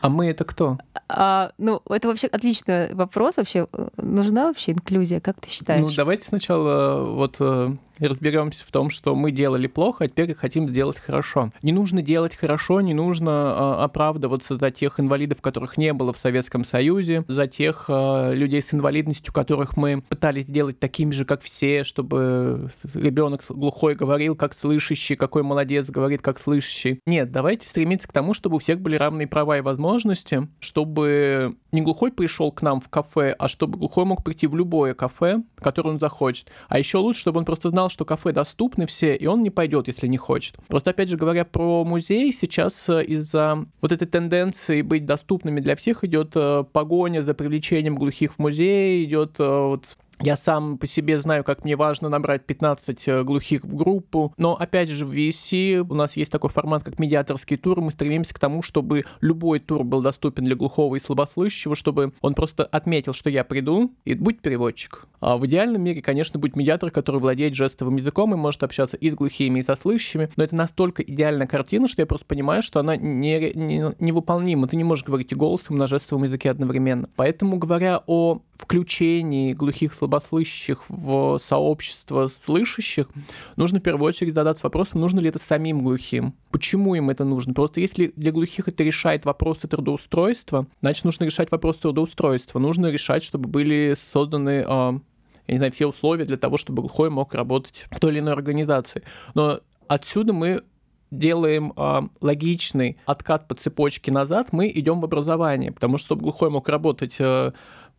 А 0.01 0.09
мы 0.09 0.29
это 0.29 0.45
кто? 0.45 0.79
А, 1.09 1.53
ну, 1.59 1.83
это 1.89 2.09
вообще 2.09 2.27
отличный 2.27 2.95
вопрос. 2.95 3.37
Вообще, 3.37 3.67
э, 3.73 3.89
нужна 3.99 4.47
вообще 4.47 4.73
инклюзия, 4.73 5.21
как 5.21 5.41
ты 5.41 5.49
считаешь? 5.51 5.83
Ну, 5.83 5.91
давайте 5.95 6.27
сначала 6.27 7.01
э, 7.01 7.05
вот 7.13 7.37
э, 7.41 7.77
разберемся 8.07 8.65
в 8.67 8.71
том, 8.71 8.91
что 8.91 9.15
мы 9.15 9.31
делали 9.31 9.67
плохо, 9.67 10.05
а 10.05 10.09
теперь 10.09 10.35
хотим 10.35 10.69
сделать 10.69 10.99
хорошо. 10.99 11.51
Не 11.63 11.73
нужно 11.73 12.03
делать 12.03 12.35
хорошо, 12.35 12.81
не 12.81 12.95
нужно 12.95 13.31
э, 13.31 13.83
оправдываться 13.85 14.57
за 14.57 14.71
тех 14.71 15.01
инвалидов, 15.01 15.41
которых 15.41 15.79
не 15.79 15.93
было 15.93 16.13
в 16.13 16.19
Советском 16.19 16.65
Союзе, 16.65 17.25
за 17.29 17.47
тех 17.47 17.87
э, 17.89 18.35
людей 18.35 18.63
с 18.63 18.73
инвалидностью, 18.73 19.33
которых 19.33 19.77
мы 19.77 20.03
пытались 20.09 20.45
сделать 20.45 20.79
такими 20.79 21.11
же, 21.11 21.25
как 21.25 21.43
все, 21.43 21.85
чтобы 21.85 22.71
ребенок 22.95 23.43
глухой 23.49 23.95
говорил, 23.95 24.37
как 24.37 24.57
слышащий, 24.59 25.17
какой 25.17 25.43
молодец 25.43 25.87
говорит, 25.87 26.23
как 26.23 26.39
слышащий. 26.39 27.01
Нет, 27.07 27.31
давайте 27.31 27.69
стремиться 27.69 28.09
к 28.09 28.13
тому, 28.13 28.35
чтобы 28.35 28.57
у 28.57 28.59
всех 28.59 28.81
были 28.81 28.97
равные 28.97 29.27
права 29.27 29.59
и 29.59 29.61
возможности, 29.61 30.49
чтобы 30.59 31.57
не 31.73 31.83
глухой 31.83 32.13
пришел 32.13 32.51
к 32.53 32.63
нам 32.63 32.81
в 32.81 32.89
кафе, 32.89 33.35
а 33.39 33.49
чтобы 33.49 33.79
глухой 33.79 34.05
мог 34.05 34.25
прийти 34.25 34.47
в 34.47 34.57
любое 34.57 34.95
кафе, 34.95 35.43
которое 35.57 35.91
он 35.91 35.99
захочет. 35.99 36.49
А 36.69 36.79
еще 36.79 36.99
лучше, 36.99 37.21
чтобы 37.21 37.39
он 37.39 37.45
просто 37.45 37.71
знал, 37.71 37.91
что 37.91 38.05
кафе 38.05 38.33
доступны 38.33 38.87
все, 38.87 39.15
и 39.15 39.27
он 39.27 39.43
не 39.43 39.51
пойдет, 39.51 39.89
если 39.89 40.07
не 40.07 40.17
хочет. 40.17 40.57
Просто, 40.69 40.91
опять 40.91 41.09
же, 41.09 41.17
говоря 41.17 41.45
про 41.45 41.85
музей, 41.85 42.33
сейчас 42.33 42.89
э, 42.89 43.05
из-за 43.05 43.65
вот 43.81 43.93
этой 43.93 44.07
тенденции 44.07 44.83
быть 44.83 45.07
доступными 45.07 45.61
для 45.61 45.77
всех 45.77 46.05
идет 46.05 46.33
э, 46.35 46.65
погоня 46.73 47.23
за 47.23 47.35
привлечением 47.35 47.97
глухих 47.97 48.35
в 48.35 48.39
музей, 48.39 49.05
идет 49.05 49.37
э, 49.39 49.45
вот 49.45 49.97
я 50.21 50.37
сам 50.37 50.79
по 50.79 50.87
себе 50.87 51.19
знаю, 51.19 51.45
как 51.45 51.65
мне 51.65 51.77
важно 51.77 52.09
набрать 52.09 52.45
15 52.45 53.09
э, 53.09 53.25
глухих 53.25 53.65
в 53.65 53.75
группу, 53.75 54.33
но 54.37 54.55
опять 54.55 54.91
же 54.91 55.07
в 55.07 55.13
VSC 55.13 55.87
у 55.89 55.95
нас 55.95 56.17
есть 56.17 56.31
такой 56.31 56.51
формат, 56.51 56.83
как 56.85 56.99
медиаторский 56.99 57.57
тур, 57.57 57.81
мы 57.81 57.91
стремимся 57.91 58.35
к 58.35 58.39
тому, 58.39 58.63
чтобы 58.63 59.05
любой 59.21 59.61
тур 59.61 59.85
был 59.85 60.03
доступен 60.03 60.45
для 60.45 60.57
глухого 60.57 60.97
и 60.97 61.01
слабослышащего, 61.01 61.77
чтобы 61.77 62.13
он 62.21 62.35
просто 62.35 62.65
отметил, 62.65 63.15
что 63.15 63.31
я 63.31 63.45
приду, 63.45 63.93
и 64.05 64.15
будь 64.15 64.41
переводчик. 64.41 65.07
А 65.21 65.37
в 65.37 65.47
идеальном 65.47 65.83
мире, 65.83 66.03
конечно, 66.03 66.39
будет 66.39 66.57
медиатор, 66.57 66.91
который 66.91 67.21
владеет 67.21 67.55
жестовым 67.55 67.97
языком 67.97 68.33
и 68.35 68.37
может 68.37 68.63
общаться 68.63 68.97
и 68.97 69.11
с 69.11 69.15
глухими, 69.15 69.61
и 69.61 69.63
со 69.63 69.77
слышащими, 69.77 70.31
но 70.37 70.45
это 70.45 70.55
настолько 70.55 71.03
идеальная 71.03 71.47
картина, 71.47 71.89
что 71.89 72.03
я 72.03 72.07
просто 72.07 72.27
понимаю, 72.27 72.63
что 72.63 72.81
она 72.81 72.97
не, 72.97 73.53
не, 73.55 73.85
невыполнима. 73.99 74.69
Ты 74.69 74.77
не 74.77 74.85
можешь 74.85 75.05
говорить 75.05 75.33
и 75.33 75.35
голосом, 75.35 75.79
на 75.79 75.87
жестовом 75.87 76.25
языке 76.25 76.51
одновременно. 76.51 77.09
Поэтому, 77.17 77.59
говоря 77.59 78.03
о 78.07 78.41
включении 78.63 79.53
глухих 79.53 79.95
слабослышащих 79.95 80.85
в 80.89 81.39
сообщество 81.39 82.31
слышащих, 82.43 83.09
нужно 83.57 83.81
в 83.81 83.83
первую 83.83 84.09
очередь 84.09 84.35
задаться 84.35 84.67
вопросом, 84.67 85.01
нужно 85.01 85.21
ли 85.21 85.29
это 85.29 85.39
самим 85.39 85.83
глухим. 85.83 86.35
Почему 86.51 86.95
им 86.95 87.11
это 87.11 87.25
нужно? 87.25 87.55
Просто 87.55 87.81
если 87.81 88.13
для 88.17 88.33
глухих 88.33 88.69
это 88.69 88.83
решает 88.83 89.25
вопросы 89.25 89.69
трудоустройства, 89.69 90.67
значит, 90.81 91.05
нужно 91.05 91.25
решать 91.25 91.51
вопрос 91.51 91.77
трудоустройства. 91.77 92.59
Нужно 92.59 92.89
решать, 92.89 93.25
чтобы 93.25 93.49
были 93.49 93.97
созданы 94.13 94.65
а, 94.67 95.01
я 95.47 95.55
не 95.55 95.59
знаю, 95.59 95.73
все 95.73 95.87
условия 95.89 96.25
для 96.25 96.37
того, 96.37 96.59
чтобы 96.59 96.83
глухой 96.83 97.11
мог 97.11 97.35
работать 97.35 97.87
в 97.91 97.99
той 97.99 98.13
или 98.13 98.21
иной 98.21 98.35
организации. 98.35 99.03
Но 99.35 99.61
отсюда 99.89 100.33
мы 100.33 100.63
делаем 101.11 101.73
э, 101.77 102.01
логичный 102.21 102.99
откат 103.05 103.49
по 103.49 103.55
цепочке 103.55 104.13
назад, 104.13 104.53
мы 104.53 104.71
идем 104.73 105.01
в 105.01 105.05
образование, 105.05 105.73
потому 105.73 105.99
что 105.99 106.07
чтобы 106.07 106.23
глухой 106.23 106.51
мог 106.51 106.69
работать 106.69 107.17
э, 107.19 107.53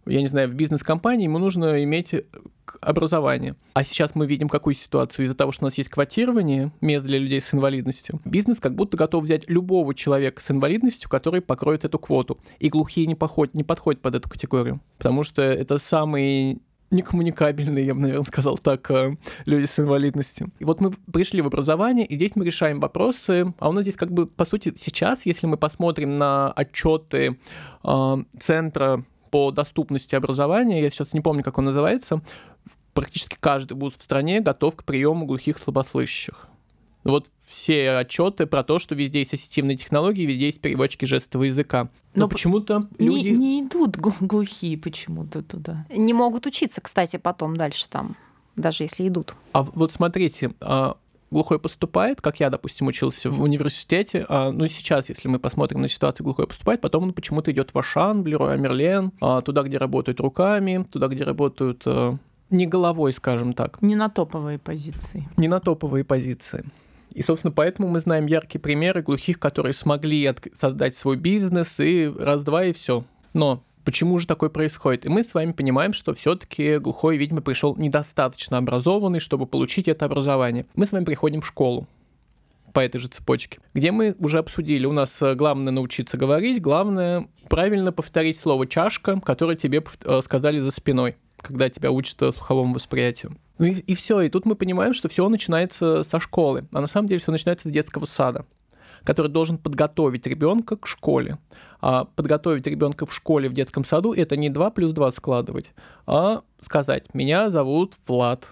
я 0.05 0.21
не 0.21 0.27
знаю, 0.27 0.49
в 0.49 0.53
бизнес-компании 0.53 1.25
ему 1.25 1.37
нужно 1.37 1.83
иметь 1.83 2.13
образование. 2.79 3.55
А 3.73 3.83
сейчас 3.83 4.15
мы 4.15 4.25
видим 4.25 4.49
какую 4.49 4.75
ситуацию 4.75 5.25
из-за 5.25 5.35
того, 5.35 5.51
что 5.51 5.65
у 5.65 5.67
нас 5.67 5.77
есть 5.77 5.89
квотирование 5.89 6.71
мест 6.81 7.05
для 7.05 7.19
людей 7.19 7.41
с 7.41 7.53
инвалидностью. 7.53 8.21
Бизнес 8.25 8.59
как 8.59 8.75
будто 8.75 8.97
готов 8.97 9.23
взять 9.23 9.49
любого 9.49 9.93
человека 9.93 10.41
с 10.41 10.49
инвалидностью, 10.51 11.09
который 11.09 11.41
покроет 11.41 11.83
эту 11.83 11.99
квоту. 11.99 12.39
И 12.59 12.69
глухие 12.69 13.07
не, 13.07 13.15
походят, 13.15 13.53
не 13.53 13.63
подходят 13.63 14.01
под 14.01 14.15
эту 14.15 14.29
категорию, 14.29 14.81
потому 14.97 15.23
что 15.23 15.41
это 15.41 15.77
самые 15.79 16.59
некоммуникабельные, 16.91 17.85
я 17.85 17.93
бы, 17.93 18.01
наверное, 18.01 18.25
сказал 18.25 18.57
так, 18.57 18.91
люди 19.45 19.65
с 19.65 19.79
инвалидностью. 19.79 20.51
И 20.59 20.65
вот 20.65 20.81
мы 20.81 20.91
пришли 20.91 21.41
в 21.41 21.47
образование, 21.47 22.05
и 22.05 22.15
здесь 22.15 22.35
мы 22.35 22.45
решаем 22.45 22.79
вопросы, 22.79 23.53
а 23.59 23.69
у 23.69 23.71
нас 23.71 23.83
здесь 23.83 23.95
как 23.95 24.11
бы, 24.11 24.27
по 24.27 24.45
сути, 24.45 24.73
сейчас, 24.77 25.25
если 25.25 25.47
мы 25.47 25.57
посмотрим 25.57 26.17
на 26.17 26.51
отчеты 26.51 27.39
э, 27.83 28.17
Центра 28.39 29.05
по 29.31 29.51
доступности 29.51 30.13
образования, 30.13 30.81
я 30.81 30.91
сейчас 30.91 31.13
не 31.13 31.21
помню, 31.21 31.43
как 31.43 31.57
он 31.57 31.65
называется, 31.65 32.21
практически 32.93 33.37
каждый 33.39 33.73
вуз 33.73 33.93
в 33.97 34.01
стране 34.01 34.41
готов 34.41 34.75
к 34.75 34.83
приему 34.83 35.25
глухих 35.25 35.57
слабослышащих. 35.57 36.47
Вот 37.03 37.29
все 37.47 37.91
отчеты 37.97 38.45
про 38.45 38.63
то, 38.63 38.77
что 38.77 38.93
везде 38.93 39.19
есть 39.19 39.33
ассистивные 39.33 39.75
технологии, 39.75 40.25
везде 40.25 40.47
есть 40.47 40.61
переводчики 40.61 41.05
жестового 41.05 41.45
языка. 41.45 41.89
Но, 42.13 42.21
Но 42.21 42.29
почему-то 42.29 42.81
люди... 42.99 43.29
Не, 43.29 43.37
не 43.37 43.61
идут 43.63 43.97
глухие 43.97 44.77
почему-то 44.77 45.41
туда. 45.41 45.85
Не 45.89 46.13
могут 46.13 46.45
учиться, 46.45 46.81
кстати, 46.81 47.17
потом 47.17 47.57
дальше 47.57 47.87
там, 47.89 48.15
даже 48.55 48.83
если 48.83 49.07
идут. 49.07 49.33
А 49.53 49.63
вот 49.63 49.91
смотрите, 49.91 50.51
глухой 51.31 51.59
поступает, 51.59 52.21
как 52.21 52.39
я, 52.39 52.49
допустим, 52.49 52.87
учился 52.87 53.29
в 53.29 53.41
университете, 53.41 54.25
а, 54.29 54.51
ну 54.51 54.67
сейчас, 54.67 55.09
если 55.09 55.27
мы 55.27 55.39
посмотрим 55.39 55.81
на 55.81 55.89
ситуацию, 55.89 56.25
глухой 56.25 56.47
поступает, 56.47 56.81
потом 56.81 57.05
он 57.05 57.13
почему-то 57.13 57.51
идет 57.51 57.73
в 57.73 57.79
Ашан, 57.79 58.21
в 58.21 58.27
Леруа 58.27 58.55
Мерлен, 58.57 59.11
а, 59.21 59.41
туда, 59.41 59.63
где 59.63 59.77
работают 59.77 60.19
руками, 60.19 60.85
туда, 60.91 61.07
где 61.07 61.23
работают 61.23 61.83
а, 61.85 62.17
не 62.49 62.67
головой, 62.67 63.13
скажем 63.13 63.53
так. 63.53 63.81
Не 63.81 63.95
на 63.95 64.09
топовые 64.09 64.59
позиции. 64.59 65.27
Не 65.37 65.47
на 65.47 65.59
топовые 65.59 66.03
позиции. 66.03 66.65
И, 67.13 67.23
собственно, 67.23 67.51
поэтому 67.51 67.87
мы 67.87 67.99
знаем 68.01 68.25
яркие 68.25 68.61
примеры 68.61 69.01
глухих, 69.01 69.39
которые 69.39 69.73
смогли 69.73 70.29
создать 70.59 70.95
свой 70.95 71.17
бизнес 71.17 71.79
и 71.79 72.11
раз-два 72.17 72.65
и 72.65 72.73
все. 72.73 73.03
Но 73.33 73.63
Почему 73.83 74.19
же 74.19 74.27
такое 74.27 74.49
происходит? 74.49 75.05
И 75.05 75.09
мы 75.09 75.23
с 75.23 75.33
вами 75.33 75.51
понимаем, 75.51 75.93
что 75.93 76.13
все-таки 76.13 76.77
глухой, 76.77 77.17
видимо, 77.17 77.41
пришел 77.41 77.75
недостаточно 77.75 78.57
образованный, 78.57 79.19
чтобы 79.19 79.45
получить 79.45 79.87
это 79.87 80.05
образование. 80.05 80.65
Мы 80.75 80.87
с 80.87 80.91
вами 80.91 81.05
приходим 81.05 81.41
в 81.41 81.47
школу 81.47 81.87
по 82.71 82.79
этой 82.79 82.99
же 82.99 83.07
цепочке, 83.07 83.59
где 83.73 83.91
мы 83.91 84.15
уже 84.19 84.39
обсудили, 84.39 84.85
у 84.85 84.93
нас 84.93 85.21
э, 85.21 85.35
главное 85.35 85.71
научиться 85.71 86.17
говорить, 86.17 86.61
главное 86.61 87.27
правильно 87.49 87.91
повторить 87.91 88.39
слово 88.39 88.65
«чашка», 88.65 89.19
которое 89.19 89.57
тебе 89.57 89.83
э, 90.05 90.21
сказали 90.23 90.59
за 90.59 90.71
спиной, 90.71 91.17
когда 91.37 91.69
тебя 91.69 91.91
учат 91.91 92.21
э, 92.21 92.31
слуховому 92.31 92.73
восприятию. 92.73 93.35
Ну 93.57 93.65
и, 93.65 93.71
и 93.71 93.95
все, 93.95 94.21
и 94.21 94.29
тут 94.29 94.45
мы 94.45 94.55
понимаем, 94.55 94.93
что 94.93 95.09
все 95.09 95.27
начинается 95.27 96.03
со 96.03 96.19
школы, 96.19 96.65
а 96.71 96.81
на 96.81 96.87
самом 96.87 97.07
деле 97.07 97.19
все 97.19 97.31
начинается 97.31 97.69
с 97.69 97.71
детского 97.71 98.05
сада, 98.05 98.45
который 99.03 99.29
должен 99.31 99.57
подготовить 99.57 100.27
ребенка 100.27 100.77
к 100.77 100.87
школе. 100.87 101.37
А 101.79 102.05
подготовить 102.05 102.67
ребенка 102.67 103.05
в 103.05 103.13
школе, 103.13 103.49
в 103.49 103.53
детском 103.53 103.83
саду, 103.83 104.13
это 104.13 104.37
не 104.37 104.49
2 104.49 104.69
плюс 104.71 104.93
2 104.93 105.11
складывать, 105.13 105.71
а 106.05 106.41
сказать, 106.61 107.13
меня 107.13 107.49
зовут 107.49 107.95
Влад. 108.07 108.45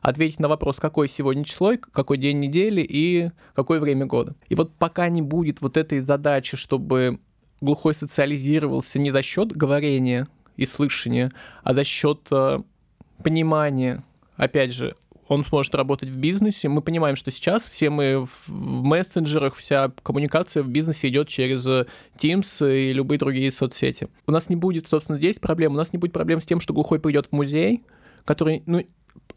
Ответить 0.00 0.40
на 0.40 0.48
вопрос, 0.48 0.76
какое 0.76 1.08
сегодня 1.08 1.44
число, 1.44 1.72
какой 1.92 2.18
день 2.18 2.40
недели 2.40 2.84
и 2.86 3.30
какое 3.54 3.80
время 3.80 4.06
года. 4.06 4.34
И 4.48 4.54
вот 4.54 4.72
пока 4.74 5.08
не 5.08 5.22
будет 5.22 5.60
вот 5.60 5.76
этой 5.76 6.00
задачи, 6.00 6.56
чтобы 6.56 7.20
глухой 7.60 7.94
социализировался 7.94 8.98
не 8.98 9.10
за 9.10 9.22
счет 9.22 9.52
говорения 9.52 10.28
и 10.56 10.66
слышания, 10.66 11.32
а 11.62 11.74
за 11.74 11.84
счет 11.84 12.26
э, 12.30 12.58
понимания, 13.22 14.04
опять 14.36 14.72
же, 14.72 14.96
он 15.28 15.44
сможет 15.44 15.74
работать 15.74 16.08
в 16.08 16.16
бизнесе. 16.16 16.68
Мы 16.68 16.82
понимаем, 16.82 17.16
что 17.16 17.30
сейчас 17.30 17.64
все 17.64 17.90
мы 17.90 18.26
в 18.26 18.48
мессенджерах, 18.48 19.54
вся 19.54 19.90
коммуникация 20.02 20.62
в 20.62 20.68
бизнесе 20.68 21.08
идет 21.08 21.28
через 21.28 21.66
Teams 22.18 22.46
и 22.60 22.92
любые 22.92 23.18
другие 23.18 23.50
соцсети. 23.52 24.08
У 24.26 24.32
нас 24.32 24.48
не 24.48 24.56
будет, 24.56 24.86
собственно, 24.88 25.18
здесь 25.18 25.38
проблем. 25.38 25.72
У 25.72 25.76
нас 25.76 25.92
не 25.92 25.98
будет 25.98 26.12
проблем 26.12 26.40
с 26.40 26.46
тем, 26.46 26.60
что 26.60 26.72
глухой 26.74 27.00
придет 27.00 27.28
в 27.28 27.32
музей, 27.32 27.82
который, 28.24 28.62
ну, 28.66 28.84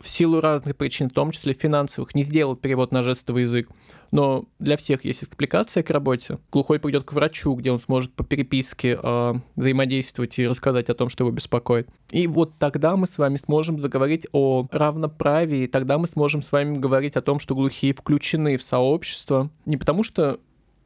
в 0.01 0.07
силу 0.07 0.41
разных 0.41 0.75
причин, 0.75 1.09
в 1.09 1.13
том 1.13 1.31
числе 1.31 1.53
финансовых, 1.53 2.15
не 2.15 2.23
сделал 2.23 2.55
перевод 2.55 2.91
на 2.91 3.03
жестовый 3.03 3.43
язык. 3.43 3.69
Но 4.11 4.45
для 4.57 4.75
всех 4.75 5.05
есть 5.05 5.23
экспликация 5.23 5.83
к 5.83 5.89
работе. 5.91 6.39
Глухой 6.51 6.79
пойдет 6.79 7.03
к 7.03 7.13
врачу, 7.13 7.53
где 7.53 7.71
он 7.71 7.79
сможет 7.79 8.11
по 8.13 8.23
переписке 8.23 8.99
э, 9.01 9.33
взаимодействовать 9.55 10.39
и 10.39 10.47
рассказать 10.47 10.89
о 10.89 10.95
том, 10.95 11.09
что 11.09 11.23
его 11.23 11.31
беспокоит. 11.31 11.89
И 12.11 12.25
вот 12.25 12.57
тогда 12.57 12.95
мы 12.95 13.05
с 13.05 13.17
вами 13.17 13.37
сможем 13.37 13.79
заговорить 13.79 14.25
о 14.31 14.67
равноправии, 14.71 15.67
тогда 15.67 15.97
мы 15.99 16.07
сможем 16.07 16.41
с 16.41 16.51
вами 16.51 16.77
говорить 16.77 17.15
о 17.15 17.21
том, 17.21 17.39
что 17.39 17.53
глухие 17.53 17.93
включены 17.93 18.57
в 18.57 18.63
сообщество. 18.63 19.51
Не 19.65 19.77
потому 19.77 20.03
что, 20.03 20.39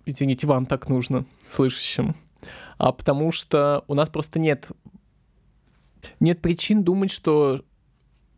извините, 0.06 0.46
вам 0.46 0.66
так 0.66 0.90
нужно, 0.90 1.26
слышащим, 1.50 2.16
а 2.78 2.92
потому 2.92 3.32
что 3.32 3.86
у 3.88 3.94
нас 3.94 4.10
просто 4.10 4.40
нет 4.40 4.68
нет 6.20 6.42
причин 6.42 6.84
думать, 6.84 7.12
что 7.12 7.64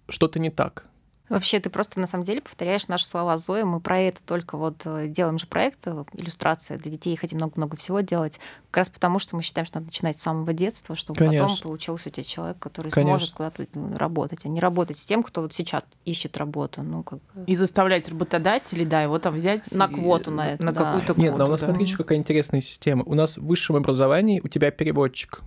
что-то 0.10 0.40
не 0.40 0.50
так. 0.50 0.86
Вообще, 1.28 1.60
ты 1.60 1.72
просто 1.72 2.00
на 2.00 2.06
самом 2.06 2.24
деле 2.24 2.42
повторяешь 2.42 2.88
наши 2.88 3.06
слова 3.06 3.38
Зои. 3.38 3.64
Мы 3.64 3.80
про 3.80 4.00
это 4.00 4.20
только 4.24 4.58
вот 4.58 4.82
э, 4.86 5.08
делаем 5.08 5.40
же 5.40 5.48
проект, 5.48 5.80
э, 5.88 6.04
иллюстрация 6.14 6.78
для 6.78 6.92
детей, 6.92 7.16
хотим 7.16 7.40
много-много 7.40 7.78
всего 7.78 8.02
делать. 8.02 8.40
Как 8.70 8.78
раз 8.78 8.90
потому, 8.90 9.18
что 9.18 9.36
мы 9.36 9.42
считаем, 9.42 9.66
что 9.66 9.78
надо 9.78 9.88
начинать 9.88 10.20
с 10.20 10.22
самого 10.22 10.54
детства, 10.54 10.96
чтобы 10.96 11.18
Конечно. 11.18 11.48
потом 11.48 11.64
получился 11.64 12.10
у 12.10 12.12
тебя 12.12 12.24
человек, 12.24 12.60
который 12.60 12.92
Конечно. 12.92 13.18
сможет 13.18 13.34
куда-то 13.34 13.66
ну, 13.74 13.98
работать, 13.98 14.46
а 14.46 14.50
не 14.50 14.60
работать 14.60 15.00
с 15.00 15.04
тем, 15.06 15.24
кто 15.24 15.42
вот 15.42 15.54
сейчас 15.54 15.84
ищет 16.06 16.38
работу. 16.38 16.84
Ну, 16.84 17.02
как... 17.02 17.20
И 17.48 17.56
заставлять 17.56 18.08
работодателей, 18.08 18.86
да, 18.86 19.02
его 19.02 19.18
там 19.18 19.34
взять 19.34 19.72
на 19.72 19.88
квоту 19.88 20.30
на 20.30 20.52
это. 20.52 20.64
На 20.64 20.74
да. 20.74 20.84
какую-то 20.84 21.16
квоту. 21.16 21.22
Нет, 21.22 21.38
но 21.38 21.46
у 21.46 21.50
нас, 21.50 21.60
да. 21.60 21.68
смотрите, 21.68 21.98
какая 21.98 22.20
интересная 22.20 22.62
система. 22.62 23.04
У 23.04 23.16
нас 23.16 23.38
в 23.38 23.46
высшем 23.46 23.78
образовании 23.78 24.42
у 24.44 24.48
тебя 24.48 24.70
переводчик. 24.70 25.42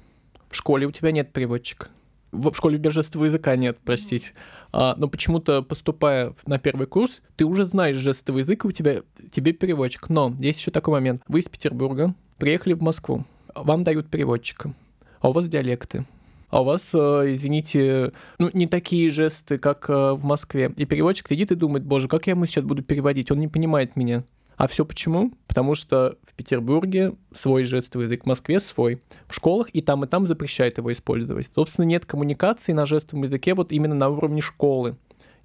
В 0.51 0.57
школе 0.57 0.88
у 0.88 0.90
тебя 0.90 1.12
нет 1.12 1.33
переводчика. 1.33 1.88
В 2.30 2.52
школе 2.54 2.78
биржественного 2.78 3.26
языка 3.26 3.56
нет, 3.56 3.78
простите. 3.84 4.32
А, 4.70 4.94
но 4.98 5.08
почему-то, 5.08 5.62
поступая 5.62 6.34
на 6.46 6.58
первый 6.58 6.86
курс, 6.86 7.22
ты 7.36 7.44
уже 7.44 7.66
знаешь 7.66 7.96
жестовый 7.96 8.42
язык, 8.42 8.64
и 8.64 8.68
у 8.68 8.72
тебя 8.72 9.02
тебе 9.32 9.52
переводчик. 9.52 10.10
Но 10.10 10.34
есть 10.38 10.58
еще 10.58 10.70
такой 10.70 10.92
момент. 10.92 11.22
Вы 11.28 11.40
из 11.40 11.46
Петербурга 11.46 12.14
приехали 12.36 12.74
в 12.74 12.82
Москву, 12.82 13.24
вам 13.54 13.82
дают 13.82 14.08
переводчика, 14.08 14.74
а 15.20 15.30
у 15.30 15.32
вас 15.32 15.48
диалекты. 15.48 16.04
А 16.50 16.62
у 16.62 16.64
вас, 16.64 16.82
э, 16.94 17.24
извините, 17.26 18.12
ну, 18.38 18.48
не 18.54 18.66
такие 18.66 19.10
жесты, 19.10 19.58
как 19.58 19.90
э, 19.90 20.12
в 20.12 20.24
Москве. 20.24 20.72
И 20.76 20.86
переводчик 20.86 21.28
сидит 21.28 21.52
и 21.52 21.54
думает, 21.54 21.84
боже, 21.84 22.08
как 22.08 22.26
я 22.26 22.30
ему 22.30 22.46
сейчас 22.46 22.64
буду 22.64 22.82
переводить? 22.82 23.30
Он 23.30 23.38
не 23.38 23.48
понимает 23.48 23.96
меня. 23.96 24.24
А 24.59 24.66
все 24.66 24.85
почему? 24.85 25.33
Потому 25.47 25.77
что 25.77 26.18
в 26.25 26.35
Петербурге 26.35 27.14
свой 27.33 27.62
жестовый 27.62 28.07
язык, 28.07 28.25
в 28.25 28.27
Москве 28.27 28.59
свой. 28.59 29.01
В 29.29 29.35
школах 29.35 29.68
и 29.73 29.81
там, 29.81 30.05
и 30.05 30.09
там 30.09 30.27
запрещают 30.27 30.79
его 30.79 30.92
использовать. 30.92 31.49
Собственно, 31.55 31.85
нет 31.87 32.05
коммуникации 32.05 32.73
на 32.73 32.85
жестовом 32.85 33.23
языке 33.23 33.55
вот 33.55 33.71
именно 33.71 33.94
на 33.94 34.09
уровне 34.09 34.42
школы. 34.42 34.97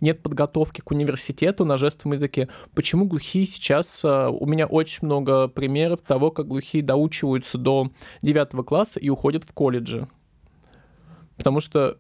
Нет 0.02 0.24
подготовки 0.24 0.82
к 0.82 0.90
университету 0.90 1.64
на 1.64 1.78
жестовом 1.78 2.14
языке. 2.14 2.50
Почему 2.74 3.06
глухие 3.06 3.46
сейчас... 3.46 4.02
А, 4.04 4.30
у 4.30 4.48
меня 4.48 4.66
очень 4.66 5.06
много 5.06 5.48
примеров 5.48 6.02
того, 6.02 6.32
как 6.32 6.48
глухие 6.48 6.84
доучиваются 6.84 7.60
до 7.60 7.92
9 8.24 8.66
класса 8.66 9.00
и 9.00 9.10
уходят 9.10 9.44
в 9.44 9.54
колледжи. 9.54 10.08
Потому 11.38 11.60
что 11.60 12.00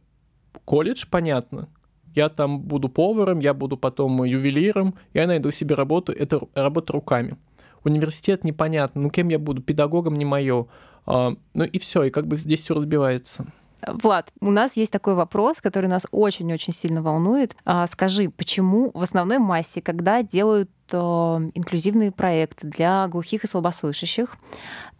колледж, 0.65 1.06
понятно, 1.10 1.69
я 2.15 2.30
там 2.30 2.60
буду 2.60 2.89
поваром, 2.89 3.39
я 3.39 3.54
буду 3.54 3.78
потом 3.78 4.23
ювелиром, 4.23 4.95
я 5.13 5.28
найду 5.28 5.52
себе 5.52 5.76
работу, 5.76 6.12
это 6.12 6.41
работа 6.54 6.93
руками. 6.93 7.38
Университет 7.84 8.43
непонятно, 8.43 9.02
ну 9.02 9.10
кем 9.10 9.30
я 9.30 9.39
буду, 9.39 9.62
педагогом 9.62 10.17
не 10.17 10.26
мое. 10.26 10.67
А, 11.06 11.34
ну 11.54 11.63
и 11.63 11.80
все, 11.80 12.04
и 12.04 12.10
как 12.10 12.28
бы 12.28 12.38
здесь 12.38 12.62
все 12.62 12.73
разбивается. 12.73 13.45
Влад, 13.88 14.32
у 14.39 14.52
нас 14.52 14.78
есть 14.78 14.91
такой 14.91 15.13
вопрос, 15.13 15.60
который 15.60 15.89
нас 15.89 16.06
очень-очень 16.12 16.73
сильно 16.73 17.02
волнует. 17.02 17.56
А, 17.65 17.86
скажи, 17.88 18.30
почему 18.30 18.91
в 18.93 19.02
основной 19.02 19.39
массе, 19.39 19.82
когда 19.82 20.23
делают 20.23 20.69
э, 20.91 20.97
инклюзивные 20.97 22.12
проекты 22.12 22.67
для 22.67 23.08
глухих 23.08 23.43
и 23.43 23.47
слабослышащих, 23.47 24.38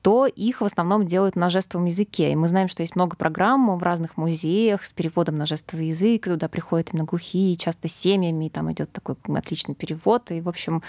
то 0.04 0.28
их 0.28 0.60
в 0.60 0.66
основном 0.66 1.06
делают 1.06 1.38
на 1.38 1.50
жестовом 1.50 1.86
языке. 1.86 2.34
И 2.34 2.36
мы 2.36 2.50
знаем, 2.50 2.68
что 2.68 2.84
есть 2.84 2.98
много 2.98 3.16
программ 3.16 3.78
в 3.78 3.82
разных 3.82 4.18
музеях 4.18 4.84
с 4.84 4.92
переводом 4.94 5.36
на 5.36 5.46
жестовый 5.46 5.88
язык, 5.88 6.26
туда 6.26 6.50
приходят 6.50 6.90
именно 6.92 7.06
глухие, 7.06 7.56
часто 7.56 7.88
семьями, 7.88 8.46
и 8.46 8.50
там 8.50 8.70
идет 8.74 8.92
такой 8.92 9.16
отличный 9.34 9.76
перевод. 9.76 10.30
И, 10.32 10.42
в 10.42 10.50
общем, 10.50 10.84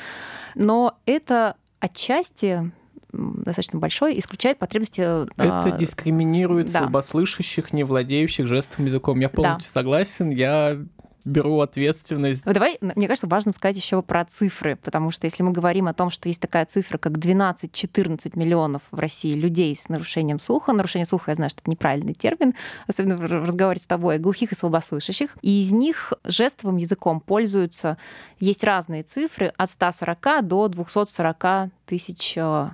но 0.57 0.99
это 1.07 1.55
отчасти 1.79 2.73
достаточно 3.13 3.79
большой, 3.79 4.19
исключает 4.19 4.59
потребности... 4.59 5.03
Это 5.03 5.61
а, 5.61 5.71
дискриминирует 5.71 6.73
да. 6.73 6.81
слабослышащих, 6.81 7.73
не 7.73 7.85
владеющих 7.85 8.49
жестовым 8.49 8.87
языком. 8.87 9.21
Я 9.21 9.29
полностью 9.29 9.71
да. 9.73 9.81
согласен. 9.81 10.31
Я 10.31 10.79
беру 11.25 11.61
ответственность. 11.61 12.45
Давай, 12.45 12.79
мне 12.81 13.07
кажется, 13.07 13.27
важно 13.27 13.53
сказать 13.53 13.77
еще 13.77 14.03
про 14.03 14.25
цифры, 14.25 14.77
потому 14.77 15.11
что 15.11 15.27
если 15.27 15.43
мы 15.43 15.53
говорим 15.53 15.89
о 15.89 15.95
том, 15.95 16.11
что 16.11 16.29
есть 16.29 16.41
такая 16.41 16.67
цифра, 16.67 16.99
как 16.99 17.13
12-14 17.13 18.39
миллионов 18.39 18.83
в 18.91 18.99
России 18.99 19.33
людей 19.33 19.75
с 19.75 19.89
нарушением 19.89 20.39
слуха, 20.39 20.73
нарушение 20.73 21.07
слуха, 21.07 21.31
я 21.31 21.35
знаю, 21.37 21.51
что 21.51 21.61
это 21.63 21.71
неправильный 21.71 22.15
термин, 22.15 22.55
особенно 22.87 23.17
в 23.17 23.23
разговоре 23.23 23.81
с 23.81 23.87
тобой, 23.87 24.19
глухих 24.19 24.53
и 24.53 24.55
слабослышащих, 24.55 25.37
и 25.43 25.63
из 25.63 25.73
них 25.73 26.13
жестовым 26.25 26.77
языком 26.77 27.21
пользуются, 27.21 27.97
есть 28.39 28.65
разные 28.65 29.03
цифры, 29.03 29.53
от 29.57 29.71
140 29.71 30.47
до 30.47 30.69
240 30.69 31.71
тысяч 31.87 32.35
э, 32.37 32.69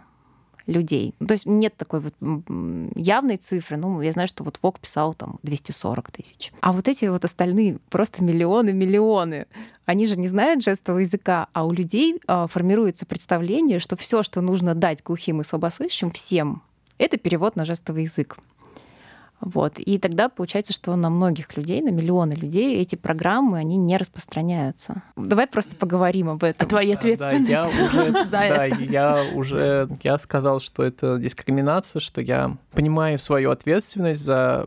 людей. 0.71 1.15
То 1.19 1.33
есть 1.33 1.47
нет 1.47 1.77
такой 1.77 2.01
вот 2.01 2.15
явной 2.95 3.37
цифры. 3.37 3.77
Ну, 3.77 4.01
я 4.01 4.13
знаю, 4.13 4.29
что 4.29 4.45
вот 4.45 4.59
ВОК 4.63 4.79
писал 4.81 5.15
там 5.15 5.39
240 5.43 6.11
тысяч. 6.11 6.53
А 6.61 6.73
вот 6.73 6.89
эти 6.89 7.07
вот 7.07 7.25
остальные 7.25 7.79
просто 7.91 8.25
миллионы, 8.25 8.73
миллионы. 8.73 9.47
Они 9.85 10.07
же 10.07 10.17
не 10.19 10.29
знают 10.29 10.63
жестового 10.63 11.01
языка, 11.01 11.49
а 11.53 11.67
у 11.67 11.73
людей 11.73 12.21
э, 12.27 12.47
формируется 12.49 13.07
представление, 13.07 13.81
что 13.81 13.97
все, 13.97 14.23
что 14.23 14.41
нужно 14.41 14.75
дать 14.75 15.03
глухим 15.03 15.41
и 15.41 15.45
слабослышащим, 15.45 16.11
всем, 16.11 16.63
это 16.99 17.17
перевод 17.17 17.57
на 17.57 17.65
жестовый 17.65 18.03
язык. 18.03 18.39
Вот. 19.41 19.79
И 19.79 19.99
тогда 19.99 20.29
получается, 20.29 20.73
что 20.73 20.95
на 20.97 21.09
многих 21.09 21.57
людей, 21.57 21.81
на 21.81 21.91
миллионы 21.91 22.35
людей 22.35 22.81
эти 22.81 22.97
программы, 22.97 23.59
они 23.59 23.77
не 23.77 23.97
распространяются. 23.97 25.03
Давай 25.17 25.47
просто 25.47 25.77
поговорим 25.77 26.29
об 26.29 26.45
этом. 26.45 26.67
О 26.67 26.69
твоей 26.69 26.95
ответственности 26.95 27.53
да, 27.53 27.65
я 27.65 27.65
уже, 27.87 28.13
за 28.25 28.31
да, 28.31 28.67
это. 28.67 28.83
я 28.83 29.23
уже 29.35 29.89
я 30.03 30.19
сказал, 30.19 30.61
что 30.61 30.83
это 30.83 31.19
дискриминация, 31.19 32.01
что 32.01 32.21
я 32.21 32.57
понимаю 32.73 33.19
свою 33.19 33.51
ответственность 33.51 34.23
за 34.23 34.67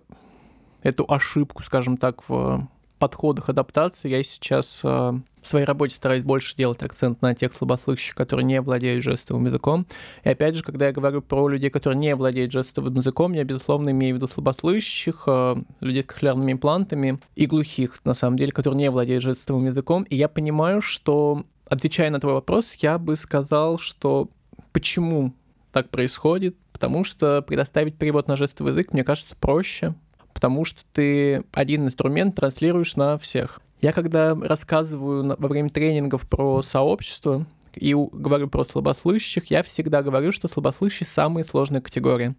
эту 0.81 1.05
ошибку, 1.07 1.63
скажем 1.63 1.97
так, 1.97 2.27
в 2.27 2.67
подходах 2.97 3.49
адаптации. 3.49 4.09
Я 4.09 4.23
сейчас 4.23 4.81
э, 4.83 5.13
в 5.43 5.47
своей 5.47 5.65
работе 5.65 5.95
стараюсь 5.95 6.23
больше 6.23 6.56
делать 6.56 6.82
акцент 6.82 7.21
на 7.21 7.36
тех 7.36 7.53
слабослышащих, 7.53 8.15
которые 8.15 8.45
не 8.45 8.62
владеют 8.62 9.03
жестовым 9.03 9.45
языком. 9.45 9.86
И 10.23 10.29
опять 10.29 10.56
же, 10.56 10.63
когда 10.63 10.88
я 10.88 10.93
говорю 10.93 11.21
про 11.21 11.47
людей, 11.47 11.69
которые 11.69 11.99
не 11.99 12.15
владеют 12.15 12.51
жестовым 12.51 12.95
языком, 12.95 13.34
я, 13.34 13.43
безусловно, 13.43 13.89
имею 13.89 14.15
в 14.15 14.17
виду 14.17 14.27
слабослышащих, 14.27 15.23
э, 15.27 15.56
людей 15.82 16.03
с 16.03 16.06
кохлеарными 16.06 16.53
имплантами 16.53 17.19
и 17.36 17.45
глухих, 17.45 17.99
на 18.06 18.13
самом 18.13 18.38
деле, 18.38 18.51
которые 18.53 18.77
не 18.77 18.89
владеют 18.89 19.23
жестовым 19.23 19.65
языком. 19.65 20.03
И 20.03 20.15
я 20.15 20.29
понимаю, 20.29 20.82
что, 20.82 21.43
отвечая 21.67 22.10
на 22.10 22.19
твой 22.21 22.34
вопрос, 22.34 22.71
я 22.79 22.97
бы 22.97 23.17
сказал, 23.17 23.77
что 23.77 24.29
почему 24.71 25.34
так 25.73 25.89
происходит, 25.89 26.56
потому 26.71 27.03
что 27.03 27.41
предоставить 27.41 27.97
перевод 27.97 28.27
на 28.29 28.38
жестовый 28.38 28.71
язык, 28.71 28.93
мне 28.93 29.03
кажется, 29.03 29.36
проще, 29.36 29.93
потому 30.34 30.63
что 30.63 30.82
ты 30.93 31.43
один 31.51 31.86
инструмент 31.86 32.36
транслируешь 32.36 32.95
на 32.95 33.17
всех. 33.17 33.60
Я 33.84 33.91
когда 33.91 34.34
рассказываю 34.34 35.36
во 35.38 35.48
время 35.50 35.69
тренингов 35.69 36.26
про 36.30 36.62
сообщество 36.62 37.46
и 37.76 37.93
говорю 37.93 38.48
про 38.48 38.63
слабослышащих, 38.63 39.52
я 39.52 39.62
всегда 39.62 40.02
говорю, 40.02 40.32
что 40.32 40.48
слабослышащие 40.48 41.06
самые 41.06 41.43
сложные 41.43 41.82
категории. 41.82 42.34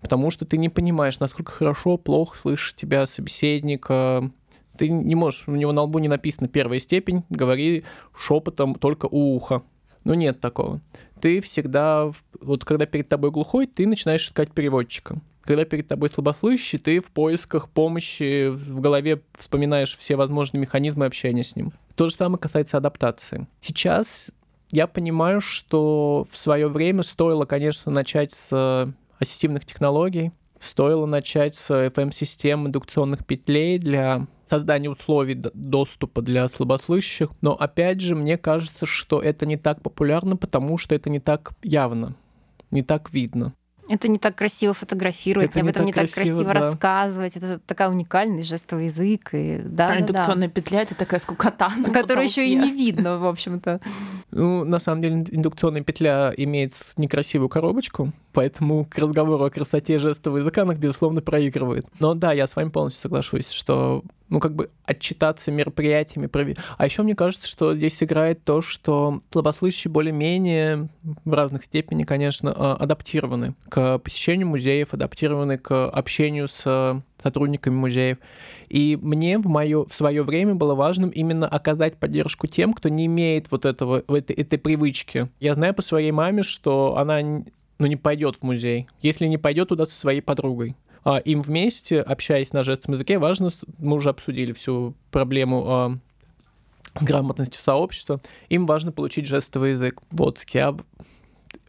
Потому 0.00 0.32
что 0.32 0.44
ты 0.44 0.56
не 0.56 0.68
понимаешь, 0.68 1.20
насколько 1.20 1.52
хорошо, 1.52 1.98
плохо 1.98 2.36
слышит 2.36 2.74
тебя 2.74 3.06
собеседник. 3.06 3.86
Ты 4.76 4.88
не 4.88 5.14
можешь, 5.14 5.46
у 5.46 5.54
него 5.54 5.70
на 5.70 5.82
лбу 5.82 6.00
не 6.00 6.08
написано 6.08 6.48
первая 6.48 6.80
степень, 6.80 7.22
говори 7.30 7.84
шепотом 8.18 8.74
только 8.74 9.06
у 9.06 9.36
уха. 9.36 9.62
Ну 10.02 10.14
нет 10.14 10.40
такого. 10.40 10.80
Ты 11.20 11.40
всегда, 11.42 12.10
вот 12.40 12.64
когда 12.64 12.86
перед 12.86 13.08
тобой 13.08 13.30
глухой, 13.30 13.68
ты 13.68 13.86
начинаешь 13.86 14.24
искать 14.24 14.50
переводчика 14.50 15.20
когда 15.42 15.64
перед 15.64 15.88
тобой 15.88 16.10
слабослышащий, 16.10 16.78
ты 16.78 17.00
в 17.00 17.10
поисках 17.10 17.68
помощи, 17.68 18.48
в 18.48 18.80
голове 18.80 19.22
вспоминаешь 19.38 19.96
все 19.96 20.16
возможные 20.16 20.60
механизмы 20.60 21.06
общения 21.06 21.44
с 21.44 21.56
ним. 21.56 21.72
То 21.94 22.08
же 22.08 22.14
самое 22.14 22.38
касается 22.38 22.76
адаптации. 22.78 23.46
Сейчас 23.60 24.32
я 24.70 24.86
понимаю, 24.86 25.40
что 25.40 26.26
в 26.30 26.36
свое 26.36 26.68
время 26.68 27.02
стоило, 27.02 27.44
конечно, 27.44 27.92
начать 27.92 28.32
с 28.32 28.94
ассистивных 29.18 29.66
технологий, 29.66 30.32
стоило 30.60 31.06
начать 31.06 31.56
с 31.56 31.70
FM-систем 31.70 32.66
индукционных 32.66 33.26
петлей 33.26 33.78
для 33.78 34.26
создания 34.48 34.90
условий 34.90 35.34
доступа 35.34 36.22
для 36.22 36.48
слабослышащих. 36.48 37.30
Но 37.40 37.52
опять 37.52 38.00
же, 38.00 38.14
мне 38.14 38.38
кажется, 38.38 38.86
что 38.86 39.20
это 39.20 39.46
не 39.46 39.56
так 39.56 39.82
популярно, 39.82 40.36
потому 40.36 40.78
что 40.78 40.94
это 40.94 41.10
не 41.10 41.20
так 41.20 41.52
явно, 41.62 42.16
не 42.70 42.82
так 42.82 43.12
видно. 43.12 43.54
Это 43.92 44.08
не 44.08 44.18
так 44.18 44.34
красиво 44.36 44.72
фотографировать, 44.72 45.50
это 45.50 45.60
об 45.60 45.66
этом 45.66 45.84
не 45.84 45.92
так 45.92 46.10
красиво, 46.10 46.38
красиво 46.38 46.44
да. 46.44 46.52
рассказывать. 46.54 47.36
Это 47.36 47.58
такая 47.58 47.90
уникальный 47.90 48.40
жестовый 48.40 48.84
язык. 48.84 49.28
И, 49.32 49.60
да, 49.62 49.88
а 49.88 49.88
да, 49.88 50.00
индукционная 50.00 50.48
да. 50.48 50.54
петля 50.54 50.80
это 50.80 50.94
такая 50.94 51.20
скукота. 51.20 51.70
Которую 51.92 52.26
еще 52.26 52.48
и 52.48 52.54
не 52.54 52.70
видно, 52.70 53.18
в 53.18 53.26
общем-то. 53.26 53.80
Ну, 54.32 54.64
на 54.64 54.80
самом 54.80 55.02
деле, 55.02 55.24
индукционная 55.30 55.82
петля 55.82 56.32
имеет 56.36 56.72
некрасивую 56.96 57.50
коробочку, 57.50 58.12
поэтому 58.32 58.86
к 58.86 58.96
разговору 58.98 59.44
о 59.44 59.50
красоте 59.50 59.98
жестового 59.98 60.38
языка 60.38 60.62
она, 60.62 60.74
безусловно, 60.74 61.20
проигрывает. 61.20 61.86
Но 62.00 62.14
да, 62.14 62.32
я 62.32 62.46
с 62.46 62.56
вами 62.56 62.70
полностью 62.70 63.02
соглашусь, 63.02 63.50
что 63.50 64.02
ну, 64.30 64.40
как 64.40 64.54
бы 64.54 64.70
отчитаться 64.86 65.52
мероприятиями. 65.52 66.30
А 66.78 66.86
еще 66.86 67.02
мне 67.02 67.14
кажется, 67.14 67.46
что 67.46 67.76
здесь 67.76 68.02
играет 68.02 68.42
то, 68.42 68.62
что 68.62 69.20
слабослышащие 69.30 69.92
более-менее 69.92 70.88
в 71.02 71.32
разных 71.34 71.64
степени, 71.64 72.04
конечно, 72.04 72.54
а, 72.56 72.74
адаптированы 72.76 73.54
к 73.68 73.98
посещению 73.98 74.48
музеев, 74.48 74.94
адаптированы 74.94 75.58
к 75.58 75.86
общению 75.90 76.48
с 76.48 77.02
сотрудниками 77.22 77.74
музеев. 77.74 78.18
И 78.68 78.98
мне 79.00 79.38
в, 79.38 79.46
моё, 79.46 79.84
в 79.86 79.92
свое 79.92 80.22
время 80.22 80.54
было 80.54 80.74
важным 80.74 81.10
именно 81.10 81.46
оказать 81.46 81.96
поддержку 81.96 82.46
тем, 82.46 82.72
кто 82.74 82.88
не 82.88 83.06
имеет 83.06 83.50
вот 83.50 83.64
этого, 83.64 84.02
этой, 84.08 84.34
этой 84.34 84.58
привычки. 84.58 85.28
Я 85.40 85.54
знаю 85.54 85.74
по 85.74 85.82
своей 85.82 86.10
маме, 86.10 86.42
что 86.42 86.96
она 86.96 87.20
ну, 87.22 87.86
не 87.86 87.96
пойдет 87.96 88.36
в 88.36 88.42
музей, 88.42 88.86
если 89.00 89.26
не 89.26 89.38
пойдет 89.38 89.68
туда 89.68 89.86
со 89.86 89.98
своей 89.98 90.20
подругой. 90.20 90.76
А, 91.04 91.18
им 91.18 91.42
вместе, 91.42 92.00
общаясь 92.00 92.52
на 92.52 92.62
жестовом 92.62 92.94
языке, 92.94 93.18
важно, 93.18 93.50
мы 93.78 93.96
уже 93.96 94.10
обсудили 94.10 94.52
всю 94.52 94.94
проблему 95.10 95.64
а, 95.68 95.98
грамотности 97.00 97.58
сообщества, 97.58 98.20
им 98.48 98.66
важно 98.66 98.92
получить 98.92 99.26
жестовый 99.26 99.72
язык. 99.72 100.00
Вот, 100.10 100.40
я 100.52 100.76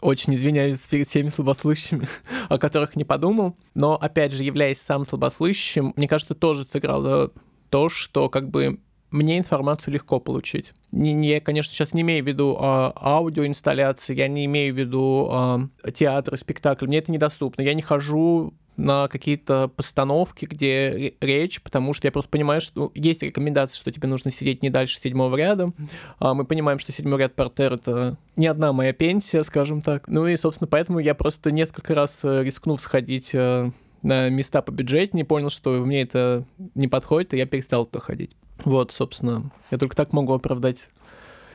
очень 0.03 0.35
извиняюсь 0.35 0.79
перед 0.79 1.07
всеми 1.07 1.29
слабослышащими, 1.29 2.07
о 2.49 2.57
которых 2.57 2.95
не 2.95 3.03
подумал. 3.03 3.55
Но, 3.73 3.95
опять 3.95 4.33
же, 4.33 4.43
являясь 4.43 4.81
сам 4.81 5.05
слабослышащим, 5.07 5.93
мне 5.95 6.07
кажется, 6.07 6.35
тоже 6.35 6.67
сыграло 6.71 7.31
то, 7.69 7.89
что 7.89 8.29
как 8.29 8.49
бы 8.49 8.79
мне 9.13 9.37
информацию 9.37 9.93
легко 9.93 10.19
получить. 10.19 10.73
Не, 10.91 11.29
я, 11.29 11.39
конечно, 11.39 11.71
сейчас 11.71 11.93
не 11.93 12.01
имею 12.01 12.23
в 12.23 12.27
виду 12.27 12.57
а, 12.59 12.93
аудиоинсталляции, 12.95 14.15
я 14.15 14.27
не 14.27 14.45
имею 14.45 14.73
в 14.73 14.77
виду 14.77 15.29
а, 15.31 15.61
театр, 15.93 16.35
спектакль. 16.35 16.87
Мне 16.87 16.97
это 16.97 17.11
недоступно. 17.11 17.61
Я 17.61 17.75
не 17.75 17.83
хожу 17.83 18.53
на 18.77 19.07
какие-то 19.07 19.67
постановки, 19.67 20.45
где 20.45 21.13
речь, 21.21 21.61
потому 21.61 21.93
что 21.93 22.07
я 22.07 22.11
просто 22.11 22.29
понимаю, 22.29 22.61
что 22.61 22.79
ну, 22.79 22.91
есть 22.95 23.21
рекомендация, 23.21 23.77
что 23.77 23.91
тебе 23.91 24.07
нужно 24.07 24.31
сидеть 24.31 24.63
не 24.63 24.69
дальше 24.69 24.99
седьмого 25.01 25.35
ряда. 25.35 25.71
А 26.19 26.33
мы 26.33 26.45
понимаем, 26.45 26.79
что 26.79 26.91
седьмой 26.91 27.19
ряд 27.19 27.35
портер— 27.35 27.73
это 27.73 28.17
не 28.35 28.47
одна 28.47 28.73
моя 28.73 28.93
пенсия, 28.93 29.43
скажем 29.43 29.81
так. 29.81 30.07
Ну 30.07 30.27
и, 30.27 30.35
собственно, 30.35 30.67
поэтому 30.67 30.99
я 30.99 31.13
просто 31.13 31.51
несколько 31.51 31.93
раз 31.93 32.19
э, 32.23 32.43
рискнув 32.43 32.81
сходить 32.81 33.31
э, 33.33 33.71
на 34.01 34.29
места 34.29 34.61
по 34.61 34.71
бюджету, 34.71 35.15
не 35.17 35.23
понял, 35.23 35.49
что 35.49 35.71
мне 35.85 36.01
это 36.01 36.45
не 36.75 36.87
подходит, 36.87 37.33
и 37.33 37.37
я 37.37 37.45
перестал 37.45 37.85
туда 37.85 37.99
ходить. 38.03 38.35
Вот, 38.65 38.91
собственно, 38.91 39.51
я 39.71 39.77
только 39.77 39.95
так 39.95 40.13
могу 40.13 40.33
оправдать 40.33 40.89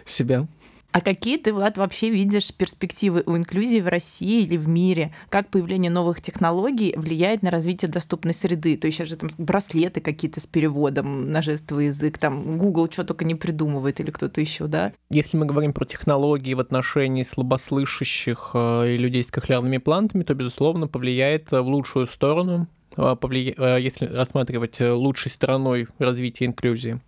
себя. 0.04 0.46
А 0.90 1.03
какие 1.03 1.37
ты, 1.37 1.53
Влад, 1.53 1.77
вообще 1.77 2.09
видишь 2.09 2.53
перспективы 2.53 3.22
у 3.27 3.37
инклюзии 3.37 3.81
в 3.81 3.88
России 3.88 4.44
или 4.44 4.57
в 4.57 4.68
мире? 4.68 5.12
Как 5.29 5.48
появление 5.48 5.90
новых 5.90 6.22
технологий 6.22 6.94
влияет 6.96 7.42
на 7.42 7.51
развитие 7.51 7.90
доступной 7.90 8.33
среды? 8.33 8.77
То 8.77 8.87
есть 8.87 8.96
сейчас 8.96 9.09
же 9.09 9.16
там 9.16 9.29
браслеты 9.37 10.01
какие-то 10.01 10.40
с 10.40 10.46
переводом 10.46 11.31
на 11.31 11.42
жестовый 11.42 11.87
язык, 11.87 12.16
там 12.16 12.57
Google 12.57 12.88
что 12.90 13.05
только 13.05 13.27
не 13.27 13.35
придумывает 13.35 14.01
или 14.01 14.11
кто-то 14.11 14.40
еще, 14.40 14.66
да? 14.66 14.92
Если 15.11 15.37
мы 15.37 15.44
говорим 15.44 15.74
про 15.74 15.85
технологии 15.85 16.55
в 16.55 16.61
отношении 16.61 17.22
слабослышащих 17.22 18.51
э, 18.55 18.94
и 18.94 18.96
людей 18.96 19.24
с 19.24 19.27
кохлеарными 19.27 19.79
плантами, 19.79 20.22
то, 20.22 20.35
безусловно, 20.35 20.87
повлияет 20.87 21.51
в 21.51 21.61
лучшую 21.61 22.07
сторону, 22.07 22.66
э, 22.96 23.14
повлия... 23.20 23.55
Э, 23.59 23.79
если 23.79 24.07
рассматривать 24.07 24.81
лучшей 24.81 25.31
стороной 25.31 25.87
развития 25.98 26.46
инклюзии. 26.46 26.98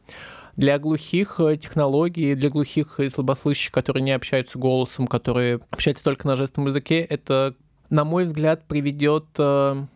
Для 0.61 0.79
глухих 0.79 1.41
э, 1.41 1.57
технологий, 1.57 2.35
для 2.35 2.51
глухих 2.51 3.01
и 3.01 3.09
слабослышащих, 3.09 3.73
которые 3.73 4.03
не 4.03 4.11
общаются 4.11 4.59
голосом, 4.59 5.07
которые 5.07 5.61
общаются 5.71 6.05
только 6.05 6.27
на 6.27 6.37
жестовом 6.37 6.69
языке, 6.69 7.01
это, 7.01 7.55
на 7.89 8.05
мой 8.05 8.25
взгляд, 8.25 8.69
приведет 8.69 9.25
э, 9.39 9.87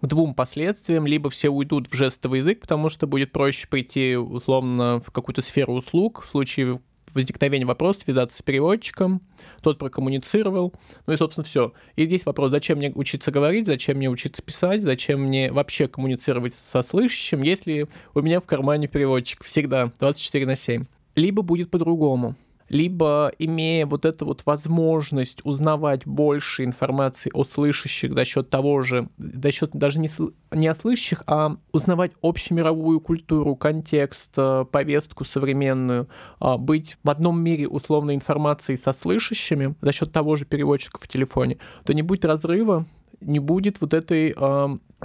к 0.00 0.06
двум 0.06 0.34
последствиям. 0.34 1.08
Либо 1.08 1.30
все 1.30 1.48
уйдут 1.48 1.88
в 1.88 1.96
жестовый 1.96 2.42
язык, 2.42 2.60
потому 2.60 2.90
что 2.90 3.08
будет 3.08 3.32
проще 3.32 3.66
прийти, 3.66 4.14
условно, 4.14 5.02
в 5.04 5.10
какую-то 5.10 5.42
сферу 5.42 5.72
услуг, 5.74 6.22
в 6.22 6.30
случае 6.30 6.80
возникновения 7.14 7.64
вопроса 7.64 8.00
связаться 8.04 8.38
с 8.38 8.42
переводчиком, 8.42 9.22
тот 9.62 9.78
прокоммуницировал, 9.78 10.72
ну 11.06 11.12
и, 11.12 11.16
собственно, 11.16 11.44
все. 11.44 11.72
И 11.96 12.06
здесь 12.06 12.26
вопрос, 12.26 12.50
зачем 12.50 12.78
мне 12.78 12.92
учиться 12.94 13.30
говорить, 13.30 13.66
зачем 13.66 13.96
мне 13.96 14.08
учиться 14.08 14.42
писать, 14.42 14.82
зачем 14.82 15.22
мне 15.22 15.52
вообще 15.52 15.88
коммуницировать 15.88 16.54
со 16.72 16.82
слышащим, 16.82 17.42
если 17.42 17.88
у 18.14 18.20
меня 18.20 18.40
в 18.40 18.44
кармане 18.44 18.88
переводчик. 18.88 19.44
Всегда. 19.44 19.92
24 19.98 20.46
на 20.46 20.56
7. 20.56 20.84
Либо 21.14 21.42
будет 21.42 21.70
по-другому 21.70 22.34
либо 22.68 23.32
имея 23.38 23.86
вот 23.86 24.04
эту 24.04 24.26
вот 24.26 24.42
возможность 24.46 25.40
узнавать 25.44 26.06
больше 26.06 26.64
информации 26.64 27.30
о 27.34 27.44
слышащих 27.44 28.14
за 28.14 28.24
счет 28.24 28.50
того 28.50 28.82
же, 28.82 29.08
за 29.18 29.52
счет 29.52 29.70
даже 29.72 29.98
не, 29.98 30.10
не 30.52 30.68
о 30.68 30.74
слышащих, 30.74 31.22
а 31.26 31.56
узнавать 31.72 32.12
общемировую 32.22 33.00
культуру, 33.00 33.56
контекст, 33.56 34.32
э, 34.36 34.64
повестку 34.70 35.24
современную, 35.24 36.08
а 36.38 36.56
быть 36.56 36.96
в 37.02 37.10
одном 37.10 37.42
мире 37.42 37.68
условной 37.68 38.14
информации 38.14 38.76
со 38.76 38.92
слышащими 38.92 39.74
за 39.80 39.92
счет 39.92 40.12
того 40.12 40.36
же 40.36 40.44
переводчика 40.44 40.98
в 41.00 41.08
телефоне, 41.08 41.58
то 41.84 41.92
не 41.92 42.02
будет 42.02 42.24
разрыва, 42.24 42.86
не 43.20 43.38
будет 43.38 43.80
вот 43.80 43.94
этой 43.94 44.34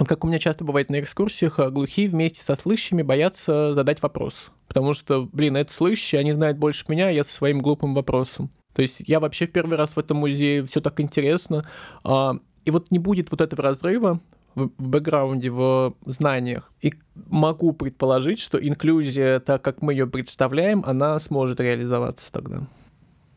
как 0.06 0.24
у 0.24 0.28
меня 0.28 0.38
часто 0.38 0.64
бывает 0.64 0.90
на 0.90 1.00
экскурсиях, 1.00 1.58
э, 1.58 1.70
глухие 1.70 2.08
вместе 2.08 2.42
со 2.42 2.56
слышащими 2.56 3.02
боятся 3.02 3.74
задать 3.74 4.02
вопрос. 4.02 4.50
Потому 4.66 4.94
что, 4.94 5.28
блин, 5.32 5.56
это 5.56 5.72
слышащие, 5.72 6.20
они 6.20 6.32
знают 6.32 6.58
больше 6.58 6.84
меня, 6.88 7.08
а 7.08 7.10
я 7.10 7.24
со 7.24 7.32
своим 7.32 7.60
глупым 7.60 7.94
вопросом. 7.94 8.50
То 8.72 8.82
есть 8.82 8.96
я 9.00 9.20
вообще 9.20 9.46
в 9.46 9.52
первый 9.52 9.76
раз 9.76 9.90
в 9.90 9.98
этом 9.98 10.18
музее, 10.18 10.64
все 10.64 10.80
так 10.80 11.00
интересно. 11.00 11.68
А, 12.04 12.36
и 12.64 12.70
вот 12.70 12.90
не 12.90 12.98
будет 12.98 13.30
вот 13.30 13.40
этого 13.40 13.62
разрыва 13.62 14.20
в 14.54 14.70
бэкграунде, 14.78 15.50
в 15.50 15.94
знаниях. 16.06 16.72
И 16.80 16.94
могу 17.14 17.72
предположить, 17.72 18.40
что 18.40 18.58
инклюзия, 18.58 19.40
так 19.40 19.62
как 19.62 19.82
мы 19.82 19.92
ее 19.92 20.06
представляем, 20.06 20.82
она 20.86 21.18
сможет 21.20 21.60
реализоваться 21.60 22.32
тогда. 22.32 22.60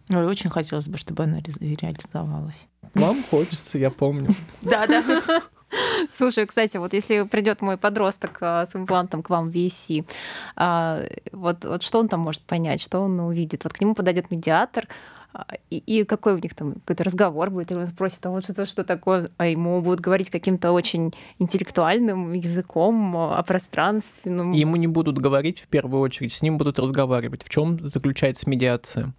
Ой, 0.09 0.25
очень 0.25 0.49
хотелось 0.49 0.87
бы, 0.87 0.97
чтобы 0.97 1.23
она 1.23 1.39
реализовалась. 1.39 2.67
Вам 2.93 3.23
хочется, 3.23 3.77
я 3.77 3.89
помню. 3.89 4.29
Да, 4.61 4.87
да. 4.87 5.41
Слушай, 6.17 6.45
кстати, 6.45 6.77
вот 6.77 6.93
если 6.93 7.23
придет 7.23 7.61
мой 7.61 7.77
подросток 7.77 8.37
а, 8.41 8.65
с 8.65 8.75
имплантом 8.75 9.23
к 9.23 9.29
вам 9.29 9.49
в 9.49 9.55
VC, 9.55 10.05
а, 10.55 11.01
вот, 11.31 11.65
вот 11.65 11.81
что 11.83 11.99
он 11.99 12.07
там 12.07 12.19
может 12.19 12.43
понять, 12.43 12.81
что 12.81 12.99
он 12.99 13.19
увидит? 13.19 13.63
Вот 13.63 13.73
к 13.73 13.81
нему 13.81 13.95
подойдет 13.95 14.29
медиатор, 14.29 14.87
а, 15.33 15.47
и, 15.71 15.77
и 15.77 16.03
какой 16.03 16.35
у 16.35 16.37
них 16.37 16.53
там 16.53 16.73
какой-то 16.73 17.03
разговор 17.03 17.49
будет, 17.49 17.71
или 17.71 17.79
он 17.79 17.87
спросит, 17.87 18.23
а 18.25 18.29
вот 18.29 18.43
что, 18.43 18.65
что 18.65 18.83
такое, 18.83 19.29
а 19.37 19.47
ему 19.47 19.81
будут 19.81 19.99
говорить 19.99 20.29
каким-то 20.29 20.71
очень 20.71 21.11
интеллектуальным 21.39 22.33
языком 22.33 23.17
о 23.17 23.41
пространственном. 23.41 24.51
Ему 24.51 24.75
не 24.75 24.87
будут 24.87 25.17
говорить 25.17 25.59
в 25.59 25.67
первую 25.67 26.01
очередь, 26.01 26.33
с 26.33 26.41
ним 26.43 26.57
будут 26.59 26.77
разговаривать. 26.77 27.43
В 27.43 27.49
чем 27.49 27.89
заключается 27.89 28.47
медиация? 28.47 29.13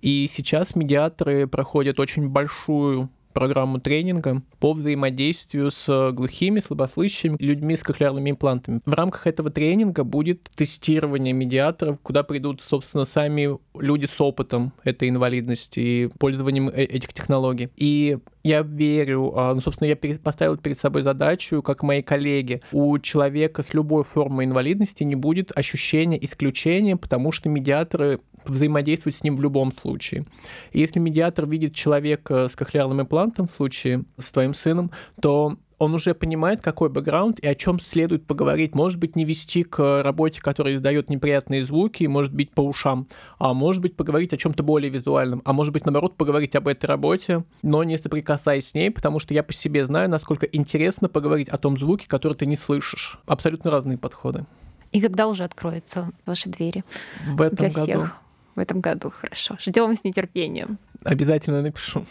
И 0.00 0.28
сейчас 0.32 0.74
медиаторы 0.74 1.46
проходят 1.46 2.00
очень 2.00 2.28
большую 2.28 3.10
программу 3.32 3.78
тренинга 3.78 4.42
по 4.58 4.72
взаимодействию 4.72 5.70
с 5.70 6.10
глухими, 6.12 6.60
слабослышащими 6.60 7.36
людьми 7.38 7.76
с 7.76 7.82
кохлеарными 7.82 8.30
имплантами. 8.30 8.80
В 8.84 8.92
рамках 8.92 9.26
этого 9.26 9.50
тренинга 9.50 10.02
будет 10.02 10.48
тестирование 10.56 11.32
медиаторов, 11.32 12.00
куда 12.02 12.22
придут, 12.22 12.62
собственно, 12.68 13.04
сами 13.04 13.56
люди 13.78 14.06
с 14.06 14.20
опытом 14.20 14.72
этой 14.82 15.08
инвалидности 15.08 15.80
и 15.80 16.08
пользованием 16.18 16.68
э, 16.68 16.82
этих 16.84 17.12
технологий. 17.12 17.68
И 17.76 18.18
я 18.48 18.62
верю, 18.62 19.32
а, 19.36 19.54
ну, 19.54 19.60
собственно, 19.60 19.88
я 19.88 19.96
поставил 19.96 20.56
перед 20.56 20.78
собой 20.78 21.02
задачу, 21.02 21.62
как 21.62 21.82
мои 21.82 22.02
коллеги, 22.02 22.62
у 22.72 22.98
человека 22.98 23.62
с 23.62 23.74
любой 23.74 24.04
формой 24.04 24.46
инвалидности 24.46 25.04
не 25.04 25.16
будет 25.16 25.56
ощущения 25.56 26.22
исключения, 26.24 26.96
потому 26.96 27.30
что 27.30 27.48
медиаторы 27.48 28.20
взаимодействуют 28.44 29.16
с 29.16 29.22
ним 29.22 29.36
в 29.36 29.42
любом 29.42 29.76
случае. 29.76 30.24
И 30.72 30.80
если 30.80 30.98
медиатор 30.98 31.46
видит 31.46 31.74
человека 31.74 32.48
с 32.48 32.56
кохлеарным 32.56 33.02
имплантом, 33.02 33.48
в 33.48 33.52
случае 33.52 34.04
с 34.18 34.32
твоим 34.32 34.54
сыном, 34.54 34.90
то 35.20 35.58
он 35.78 35.94
уже 35.94 36.14
понимает, 36.14 36.60
какой 36.60 36.88
бэкграунд 36.88 37.38
и 37.38 37.46
о 37.46 37.54
чем 37.54 37.80
следует 37.80 38.26
поговорить. 38.26 38.74
Может 38.74 38.98
быть, 38.98 39.16
не 39.16 39.24
вести 39.24 39.62
к 39.62 40.02
работе, 40.02 40.40
которая 40.40 40.76
издает 40.76 41.08
неприятные 41.08 41.64
звуки, 41.64 42.04
может 42.04 42.34
быть, 42.34 42.50
по 42.50 42.62
ушам, 42.62 43.06
а 43.38 43.54
может 43.54 43.80
быть, 43.80 43.96
поговорить 43.96 44.32
о 44.32 44.36
чем-то 44.36 44.62
более 44.62 44.90
визуальном, 44.90 45.40
а 45.44 45.52
может 45.52 45.72
быть, 45.72 45.84
наоборот, 45.86 46.16
поговорить 46.16 46.56
об 46.56 46.68
этой 46.68 46.86
работе, 46.86 47.44
но 47.62 47.84
не 47.84 47.96
соприкасаясь 47.96 48.68
с 48.68 48.74
ней, 48.74 48.90
потому 48.90 49.20
что 49.20 49.34
я 49.34 49.42
по 49.42 49.52
себе 49.52 49.86
знаю, 49.86 50.10
насколько 50.10 50.46
интересно 50.46 51.08
поговорить 51.08 51.48
о 51.48 51.58
том 51.58 51.78
звуке, 51.78 52.08
который 52.08 52.34
ты 52.34 52.46
не 52.46 52.56
слышишь. 52.56 53.18
Абсолютно 53.26 53.70
разные 53.70 53.98
подходы. 53.98 54.44
И 54.90 55.00
когда 55.00 55.28
уже 55.28 55.44
откроются 55.44 56.10
ваши 56.26 56.48
двери? 56.48 56.82
В 57.26 57.42
этом 57.42 57.56
для 57.56 57.70
году. 57.70 57.92
Всех? 57.92 58.20
В 58.54 58.60
этом 58.60 58.80
году, 58.80 59.10
хорошо. 59.10 59.56
Ждем 59.60 59.94
с 59.94 60.02
нетерпением. 60.02 60.78
Обязательно 61.04 61.62
напишу. 61.62 62.04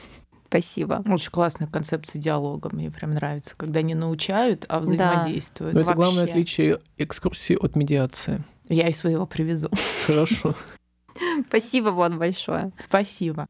Спасибо. 0.48 1.04
Очень 1.06 1.32
классная 1.32 1.68
концепция 1.68 2.22
диалога. 2.22 2.70
Мне 2.72 2.90
прям 2.90 3.12
нравится, 3.12 3.54
когда 3.58 3.82
не 3.82 3.96
научают, 3.96 4.66
а 4.70 4.80
взаимодействуют. 4.80 5.74
Да. 5.74 5.80
Но 5.80 5.86
это 5.86 5.94
главное 5.94 6.24
отличие 6.24 6.80
экскурсии 6.98 7.56
от 7.56 7.76
медиации. 7.76 8.44
Я 8.70 8.88
и 8.88 8.94
своего 8.94 9.26
привезу. 9.26 9.70
Хорошо. 10.06 10.56
Спасибо 11.48 11.90
вам 11.90 12.18
большое. 12.18 12.72
Спасибо. 12.80 13.48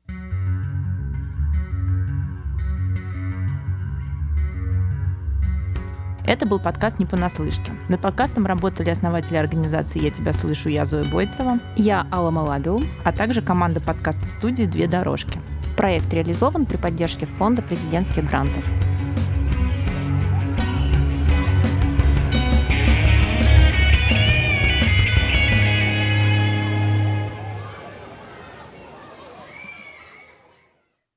Это 6.25 6.45
был 6.45 6.59
подкаст 6.59 6.99
«Не 6.99 7.05
понаслышке». 7.05 7.71
Над 7.87 8.01
подкастом 8.01 8.45
работали 8.45 8.89
основатели 8.89 9.37
организации 9.37 10.03
«Я 10.03 10.11
тебя 10.11 10.33
слышу», 10.33 10.67
я 10.67 10.83
Зоя 10.83 11.05
Бойцева. 11.05 11.59
Я 11.77 12.05
Алла 12.11 12.31
Малабил. 12.31 12.81
А 13.05 13.13
также 13.13 13.41
команда 13.41 13.79
подкаст-студии 13.79 14.65
«Две 14.65 14.87
дорожки». 14.87 15.39
Проект 15.77 16.11
реализован 16.11 16.65
при 16.65 16.77
поддержке 16.77 17.27
Фонда 17.27 17.61
президентских 17.61 18.27
грантов. 18.27 18.65